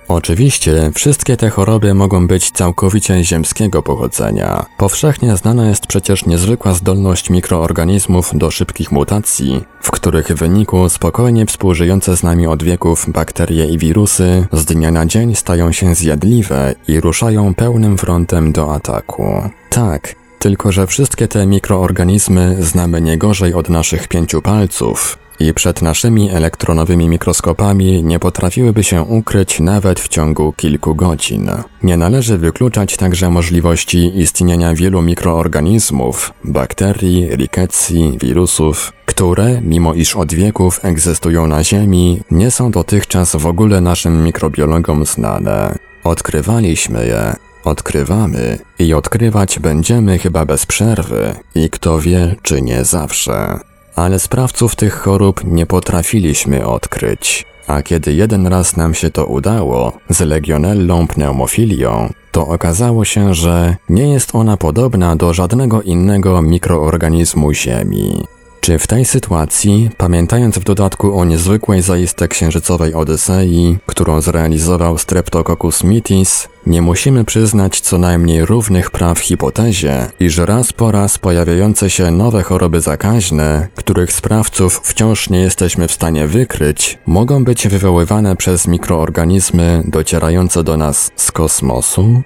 Oczywiście, 0.07 0.91
wszystkie 0.93 1.37
te 1.37 1.49
choroby 1.49 1.93
mogą 1.93 2.27
być 2.27 2.51
całkowicie 2.51 3.23
ziemskiego 3.23 3.83
pochodzenia. 3.83 4.65
Powszechnie 4.77 5.37
znana 5.37 5.69
jest 5.69 5.87
przecież 5.87 6.25
niezwykła 6.25 6.73
zdolność 6.73 7.29
mikroorganizmów 7.29 8.31
do 8.33 8.51
szybkich 8.51 8.91
mutacji, 8.91 9.63
w 9.81 9.91
których 9.91 10.27
wyniku 10.27 10.89
spokojnie 10.89 11.45
współżyjące 11.45 12.17
z 12.17 12.23
nami 12.23 12.47
od 12.47 12.63
wieków 12.63 13.05
bakterie 13.07 13.65
i 13.65 13.77
wirusy 13.77 14.47
z 14.51 14.65
dnia 14.65 14.91
na 14.91 15.05
dzień 15.05 15.35
stają 15.35 15.71
się 15.71 15.95
zjadliwe 15.95 16.75
i 16.87 16.99
ruszają 16.99 17.53
pełnym 17.53 17.97
frontem 17.97 18.51
do 18.51 18.73
ataku. 18.73 19.49
Tak, 19.69 20.15
tylko 20.39 20.71
że 20.71 20.87
wszystkie 20.87 21.27
te 21.27 21.45
mikroorganizmy 21.45 22.55
znamy 22.59 23.01
nie 23.01 23.17
gorzej 23.17 23.53
od 23.53 23.69
naszych 23.69 24.07
pięciu 24.07 24.41
palców, 24.41 25.17
i 25.39 25.53
przed 25.53 25.81
naszymi 25.81 26.29
elektronowymi 26.29 27.09
mikroskopami 27.09 28.03
nie 28.03 28.19
potrafiłyby 28.19 28.83
się 28.83 29.01
ukryć 29.01 29.59
nawet 29.59 29.99
w 29.99 30.07
ciągu 30.07 30.53
kilku 30.53 30.95
godzin. 30.95 31.51
Nie 31.83 31.97
należy 31.97 32.37
wykluczać 32.37 32.97
także 32.97 33.29
możliwości 33.29 34.19
istnienia 34.19 34.75
wielu 34.75 35.01
mikroorganizmów, 35.01 36.33
bakterii, 36.43 37.29
riketsi, 37.35 38.17
wirusów, 38.21 38.93
które, 39.05 39.61
mimo 39.61 39.93
iż 39.93 40.15
od 40.15 40.33
wieków 40.33 40.79
egzystują 40.83 41.47
na 41.47 41.63
Ziemi, 41.63 42.21
nie 42.31 42.51
są 42.51 42.71
dotychczas 42.71 43.35
w 43.35 43.45
ogóle 43.45 43.81
naszym 43.81 44.23
mikrobiologom 44.23 45.05
znane. 45.05 45.75
Odkrywaliśmy 46.03 47.07
je, 47.07 47.33
odkrywamy 47.63 48.59
i 48.79 48.93
odkrywać 48.93 49.59
będziemy 49.59 50.19
chyba 50.19 50.45
bez 50.45 50.65
przerwy 50.65 51.35
i 51.55 51.69
kto 51.69 51.99
wie, 51.99 52.35
czy 52.41 52.61
nie 52.61 52.85
zawsze 52.85 53.59
ale 53.95 54.19
sprawców 54.19 54.75
tych 54.75 54.93
chorób 54.93 55.43
nie 55.43 55.65
potrafiliśmy 55.65 56.67
odkryć. 56.67 57.45
A 57.67 57.81
kiedy 57.81 58.13
jeden 58.13 58.47
raz 58.47 58.77
nam 58.77 58.93
się 58.93 59.09
to 59.09 59.25
udało 59.25 59.93
z 60.09 60.19
legionellą 60.19 61.07
pneumofilią, 61.07 62.09
to 62.31 62.47
okazało 62.47 63.05
się, 63.05 63.33
że 63.33 63.75
nie 63.89 64.13
jest 64.13 64.35
ona 64.35 64.57
podobna 64.57 65.15
do 65.15 65.33
żadnego 65.33 65.81
innego 65.81 66.41
mikroorganizmu 66.41 67.53
Ziemi. 67.53 68.34
Czy 68.65 68.79
w 68.79 68.87
tej 68.87 69.05
sytuacji, 69.05 69.89
pamiętając 69.97 70.57
w 70.57 70.63
dodatku 70.63 71.19
o 71.19 71.25
niezwykłej 71.25 71.81
zaiste 71.81 72.27
księżycowej 72.27 72.93
Odysei, 72.93 73.77
którą 73.85 74.21
zrealizował 74.21 74.97
Streptococcus 74.97 75.83
mitis, 75.83 76.47
nie 76.65 76.81
musimy 76.81 77.25
przyznać 77.25 77.79
co 77.79 77.97
najmniej 77.97 78.45
równych 78.45 78.91
praw 78.91 79.19
hipotezie, 79.19 80.07
iż 80.19 80.37
raz 80.37 80.73
po 80.73 80.91
raz 80.91 81.17
pojawiające 81.17 81.89
się 81.89 82.11
nowe 82.11 82.43
choroby 82.43 82.81
zakaźne, 82.81 83.67
których 83.75 84.13
sprawców 84.13 84.81
wciąż 84.83 85.29
nie 85.29 85.39
jesteśmy 85.39 85.87
w 85.87 85.91
stanie 85.91 86.27
wykryć, 86.27 86.97
mogą 87.05 87.43
być 87.43 87.67
wywoływane 87.67 88.35
przez 88.35 88.67
mikroorganizmy 88.67 89.83
docierające 89.87 90.63
do 90.63 90.77
nas 90.77 91.11
z 91.15 91.31
kosmosu? 91.31 92.21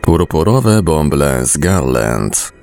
Purpurowe 0.00 0.82
bąble 0.82 1.46
z 1.46 1.56
Garland 1.56 2.54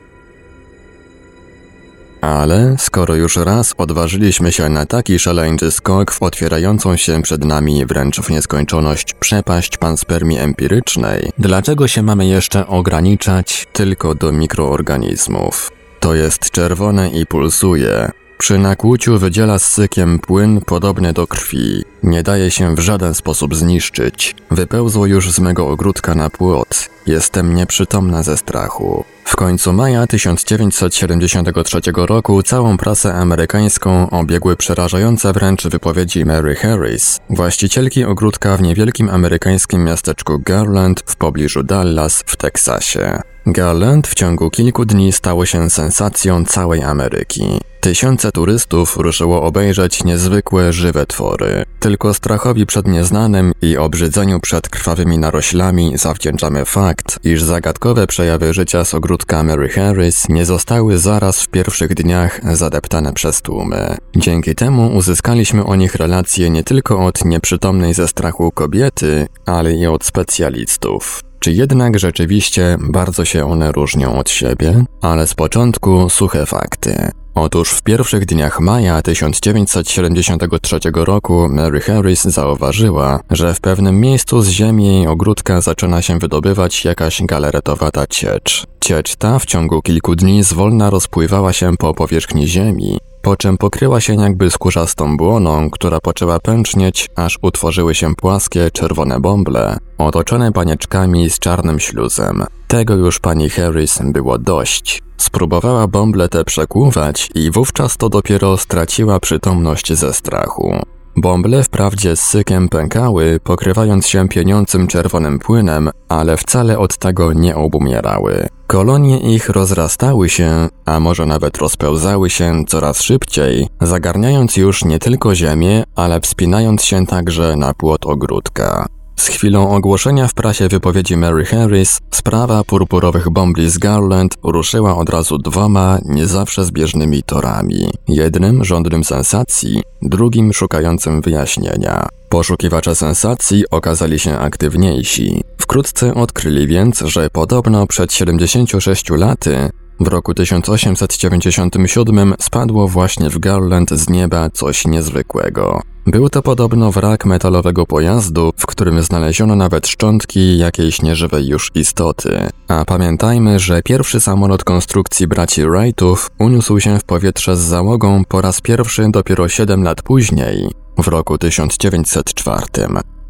Ale 2.21 2.75
skoro 2.79 3.15
już 3.15 3.35
raz 3.35 3.73
odważyliśmy 3.77 4.51
się 4.51 4.69
na 4.69 4.85
taki 4.85 5.19
szaleńczy 5.19 5.71
skok 5.71 6.11
w 6.11 6.23
otwierającą 6.23 6.97
się 6.97 7.21
przed 7.21 7.45
nami 7.45 7.85
wręcz 7.85 8.19
w 8.19 8.29
nieskończoność 8.29 9.13
przepaść 9.13 9.77
panspermii 9.77 10.39
empirycznej, 10.39 11.29
dlaczego 11.37 11.87
się 11.87 12.03
mamy 12.03 12.27
jeszcze 12.27 12.67
ograniczać 12.67 13.67
tylko 13.73 14.15
do 14.15 14.31
mikroorganizmów? 14.31 15.71
To 15.99 16.15
jest 16.15 16.51
czerwone 16.51 17.09
i 17.09 17.25
pulsuje, 17.25 18.11
przy 18.41 18.57
nakłuciu 18.57 19.19
wydziela 19.19 19.59
z 19.59 19.65
sykiem 19.65 20.19
płyn 20.19 20.61
podobny 20.61 21.13
do 21.13 21.27
krwi. 21.27 21.83
Nie 22.03 22.23
daje 22.23 22.51
się 22.51 22.75
w 22.75 22.79
żaden 22.79 23.13
sposób 23.13 23.55
zniszczyć. 23.55 24.35
Wypełzło 24.51 25.05
już 25.05 25.31
z 25.31 25.39
mego 25.39 25.69
ogródka 25.69 26.15
na 26.15 26.29
płot. 26.29 26.89
Jestem 27.07 27.55
nieprzytomna 27.55 28.23
ze 28.23 28.37
strachu. 28.37 29.05
W 29.25 29.35
końcu 29.35 29.73
maja 29.73 30.07
1973 30.07 31.79
roku 31.95 32.43
całą 32.43 32.77
prasę 32.77 33.13
amerykańską 33.13 34.09
obiegły 34.09 34.57
przerażające 34.57 35.33
wręcz 35.33 35.67
wypowiedzi 35.67 36.25
Mary 36.25 36.55
Harris, 36.55 37.19
właścicielki 37.29 38.03
ogródka 38.03 38.57
w 38.57 38.61
niewielkim 38.61 39.09
amerykańskim 39.09 39.83
miasteczku 39.83 40.39
Garland 40.39 41.03
w 41.05 41.15
pobliżu 41.15 41.63
Dallas 41.63 42.23
w 42.25 42.35
Teksasie. 42.35 43.30
Garland 43.45 44.07
w 44.07 44.13
ciągu 44.13 44.49
kilku 44.49 44.85
dni 44.85 45.11
stało 45.11 45.45
się 45.45 45.69
sensacją 45.69 46.45
całej 46.45 46.83
Ameryki. 46.83 47.59
Tysiące 47.79 48.31
turystów 48.31 48.97
ruszyło 48.97 49.43
obejrzeć 49.43 50.03
niezwykłe 50.03 50.73
żywe 50.73 51.05
twory. 51.05 51.65
Tylko 51.79 52.13
strachowi 52.13 52.65
przed 52.65 52.87
nieznanym 52.87 53.51
i 53.61 53.77
obrzydzeniu 53.77 54.39
przed 54.39 54.69
krwawymi 54.69 55.17
naroślami 55.17 55.97
zawdzięczamy 55.97 56.65
fakt, 56.65 57.19
iż 57.23 57.43
zagadkowe 57.43 58.07
przejawy 58.07 58.53
życia 58.53 58.85
z 58.85 58.93
ogródka 58.93 59.43
Mary 59.43 59.69
Harris 59.69 60.29
nie 60.29 60.45
zostały 60.45 60.97
zaraz 60.97 61.41
w 61.41 61.47
pierwszych 61.47 61.93
dniach 61.93 62.55
zadeptane 62.55 63.13
przez 63.13 63.41
tłumy. 63.41 63.97
Dzięki 64.15 64.55
temu 64.55 64.95
uzyskaliśmy 64.97 65.65
o 65.65 65.75
nich 65.75 65.95
relacje 65.95 66.49
nie 66.49 66.63
tylko 66.63 67.05
od 67.05 67.25
nieprzytomnej 67.25 67.93
ze 67.93 68.07
strachu 68.07 68.51
kobiety, 68.51 69.27
ale 69.45 69.73
i 69.73 69.87
od 69.87 70.05
specjalistów. 70.05 71.30
Czy 71.43 71.51
jednak 71.51 71.99
rzeczywiście 71.99 72.77
bardzo 72.79 73.25
się 73.25 73.45
one 73.45 73.71
różnią 73.71 74.19
od 74.19 74.29
siebie? 74.29 74.83
Ale 75.01 75.27
z 75.27 75.33
początku 75.33 76.09
suche 76.09 76.45
fakty. 76.45 77.11
Otóż 77.35 77.69
w 77.69 77.81
pierwszych 77.81 78.25
dniach 78.25 78.59
maja 78.59 79.01
1973 79.01 80.79
roku 80.95 81.47
Mary 81.49 81.79
Harris 81.79 82.23
zauważyła, 82.23 83.19
że 83.29 83.53
w 83.53 83.59
pewnym 83.59 83.99
miejscu 83.99 84.41
z 84.41 84.49
ziemi 84.49 84.87
jej 84.87 85.07
ogródka 85.07 85.61
zaczyna 85.61 86.01
się 86.01 86.19
wydobywać 86.19 86.85
jakaś 86.85 87.21
galaretowata 87.23 88.07
ciecz. 88.07 88.65
Ciecz 88.81 89.15
ta 89.15 89.39
w 89.39 89.45
ciągu 89.45 89.81
kilku 89.81 90.15
dni 90.15 90.43
zwolna 90.43 90.89
rozpływała 90.89 91.53
się 91.53 91.77
po 91.77 91.93
powierzchni 91.93 92.47
ziemi, 92.47 92.97
po 93.21 93.35
czym 93.35 93.57
pokryła 93.57 94.01
się 94.01 94.15
jakby 94.15 94.51
skórzastą 94.51 95.17
błoną, 95.17 95.69
która 95.69 95.99
poczęła 95.99 96.39
pęcznieć, 96.39 97.09
aż 97.15 97.39
utworzyły 97.41 97.95
się 97.95 98.15
płaskie, 98.15 98.71
czerwone 98.71 99.19
bąble, 99.19 99.77
otoczone 99.97 100.51
panieczkami 100.51 101.29
z 101.29 101.39
czarnym 101.39 101.79
śluzem. 101.79 102.45
Tego 102.67 102.95
już 102.95 103.19
pani 103.19 103.49
Harris 103.49 103.99
było 104.03 104.37
dość. 104.37 105.03
Spróbowała 105.17 105.87
bąble 105.87 106.29
te 106.29 106.43
przekłuwać 106.43 107.29
i 107.35 107.51
wówczas 107.51 107.97
to 107.97 108.09
dopiero 108.09 108.57
straciła 108.57 109.19
przytomność 109.19 109.93
ze 109.93 110.13
strachu. 110.13 110.75
Bąble 111.15 111.63
wprawdzie 111.63 112.15
z 112.15 112.21
sykiem 112.21 112.69
pękały, 112.69 113.39
pokrywając 113.43 114.07
się 114.07 114.27
pieniącym 114.27 114.87
czerwonym 114.87 115.39
płynem, 115.39 115.89
ale 116.09 116.37
wcale 116.37 116.79
od 116.79 116.97
tego 116.97 117.33
nie 117.33 117.55
obumierały. 117.55 118.47
Kolonie 118.67 119.19
ich 119.19 119.49
rozrastały 119.49 120.29
się, 120.29 120.69
a 120.85 120.99
może 120.99 121.25
nawet 121.25 121.57
rozpełzały 121.57 122.29
się 122.29 122.63
coraz 122.67 123.01
szybciej, 123.01 123.67
zagarniając 123.81 124.57
już 124.57 124.85
nie 124.85 124.99
tylko 124.99 125.35
ziemię, 125.35 125.83
ale 125.95 126.21
wspinając 126.21 126.83
się 126.83 127.05
także 127.05 127.55
na 127.55 127.73
płot 127.73 128.05
ogródka. 128.05 128.87
Z 129.21 129.27
chwilą 129.27 129.69
ogłoszenia 129.71 130.27
w 130.27 130.33
prasie 130.33 130.67
wypowiedzi 130.67 131.17
Mary 131.17 131.45
Harris, 131.45 131.99
sprawa 132.11 132.63
purpurowych 132.63 133.29
bombli 133.29 133.69
z 133.69 133.77
Garland 133.77 134.37
ruszyła 134.43 134.97
od 134.97 135.09
razu 135.09 135.37
dwoma, 135.37 135.99
nie 136.05 136.27
zawsze 136.27 136.65
zbieżnymi 136.65 137.23
torami. 137.23 137.89
Jednym 138.07 138.63
rządnym 138.63 139.03
sensacji, 139.03 139.81
drugim 140.01 140.53
szukającym 140.53 141.21
wyjaśnienia. 141.21 142.07
Poszukiwacze 142.29 142.95
sensacji 142.95 143.63
okazali 143.71 144.19
się 144.19 144.37
aktywniejsi. 144.37 145.43
Wkrótce 145.57 146.13
odkryli 146.13 146.67
więc, 146.67 146.99
że 146.99 147.29
podobno 147.29 147.87
przed 147.87 148.13
76 148.13 149.09
laty 149.09 149.69
w 150.01 150.07
roku 150.07 150.33
1897 150.33 152.33
spadło 152.39 152.87
właśnie 152.87 153.29
w 153.29 153.39
Garland 153.39 153.89
z 153.89 154.09
nieba 154.09 154.49
coś 154.49 154.85
niezwykłego. 154.85 155.81
Był 156.05 156.29
to 156.29 156.41
podobno 156.41 156.91
wrak 156.91 157.25
metalowego 157.25 157.85
pojazdu, 157.85 158.51
w 158.57 158.65
którym 158.65 159.03
znaleziono 159.03 159.55
nawet 159.55 159.87
szczątki 159.87 160.57
jakiejś 160.57 161.01
nieżywej 161.01 161.47
już 161.47 161.71
istoty. 161.75 162.49
A 162.67 162.85
pamiętajmy, 162.85 163.59
że 163.59 163.81
pierwszy 163.81 164.19
samolot 164.19 164.63
konstrukcji 164.63 165.27
braci 165.27 165.65
Wrightów 165.65 166.31
uniósł 166.39 166.79
się 166.79 166.99
w 166.99 167.03
powietrze 167.03 167.57
z 167.57 167.59
załogą 167.59 168.25
po 168.25 168.41
raz 168.41 168.61
pierwszy 168.61 169.07
dopiero 169.09 169.49
7 169.49 169.83
lat 169.83 170.01
później, 170.01 170.69
w 170.97 171.07
roku 171.07 171.37
1904. 171.37 172.65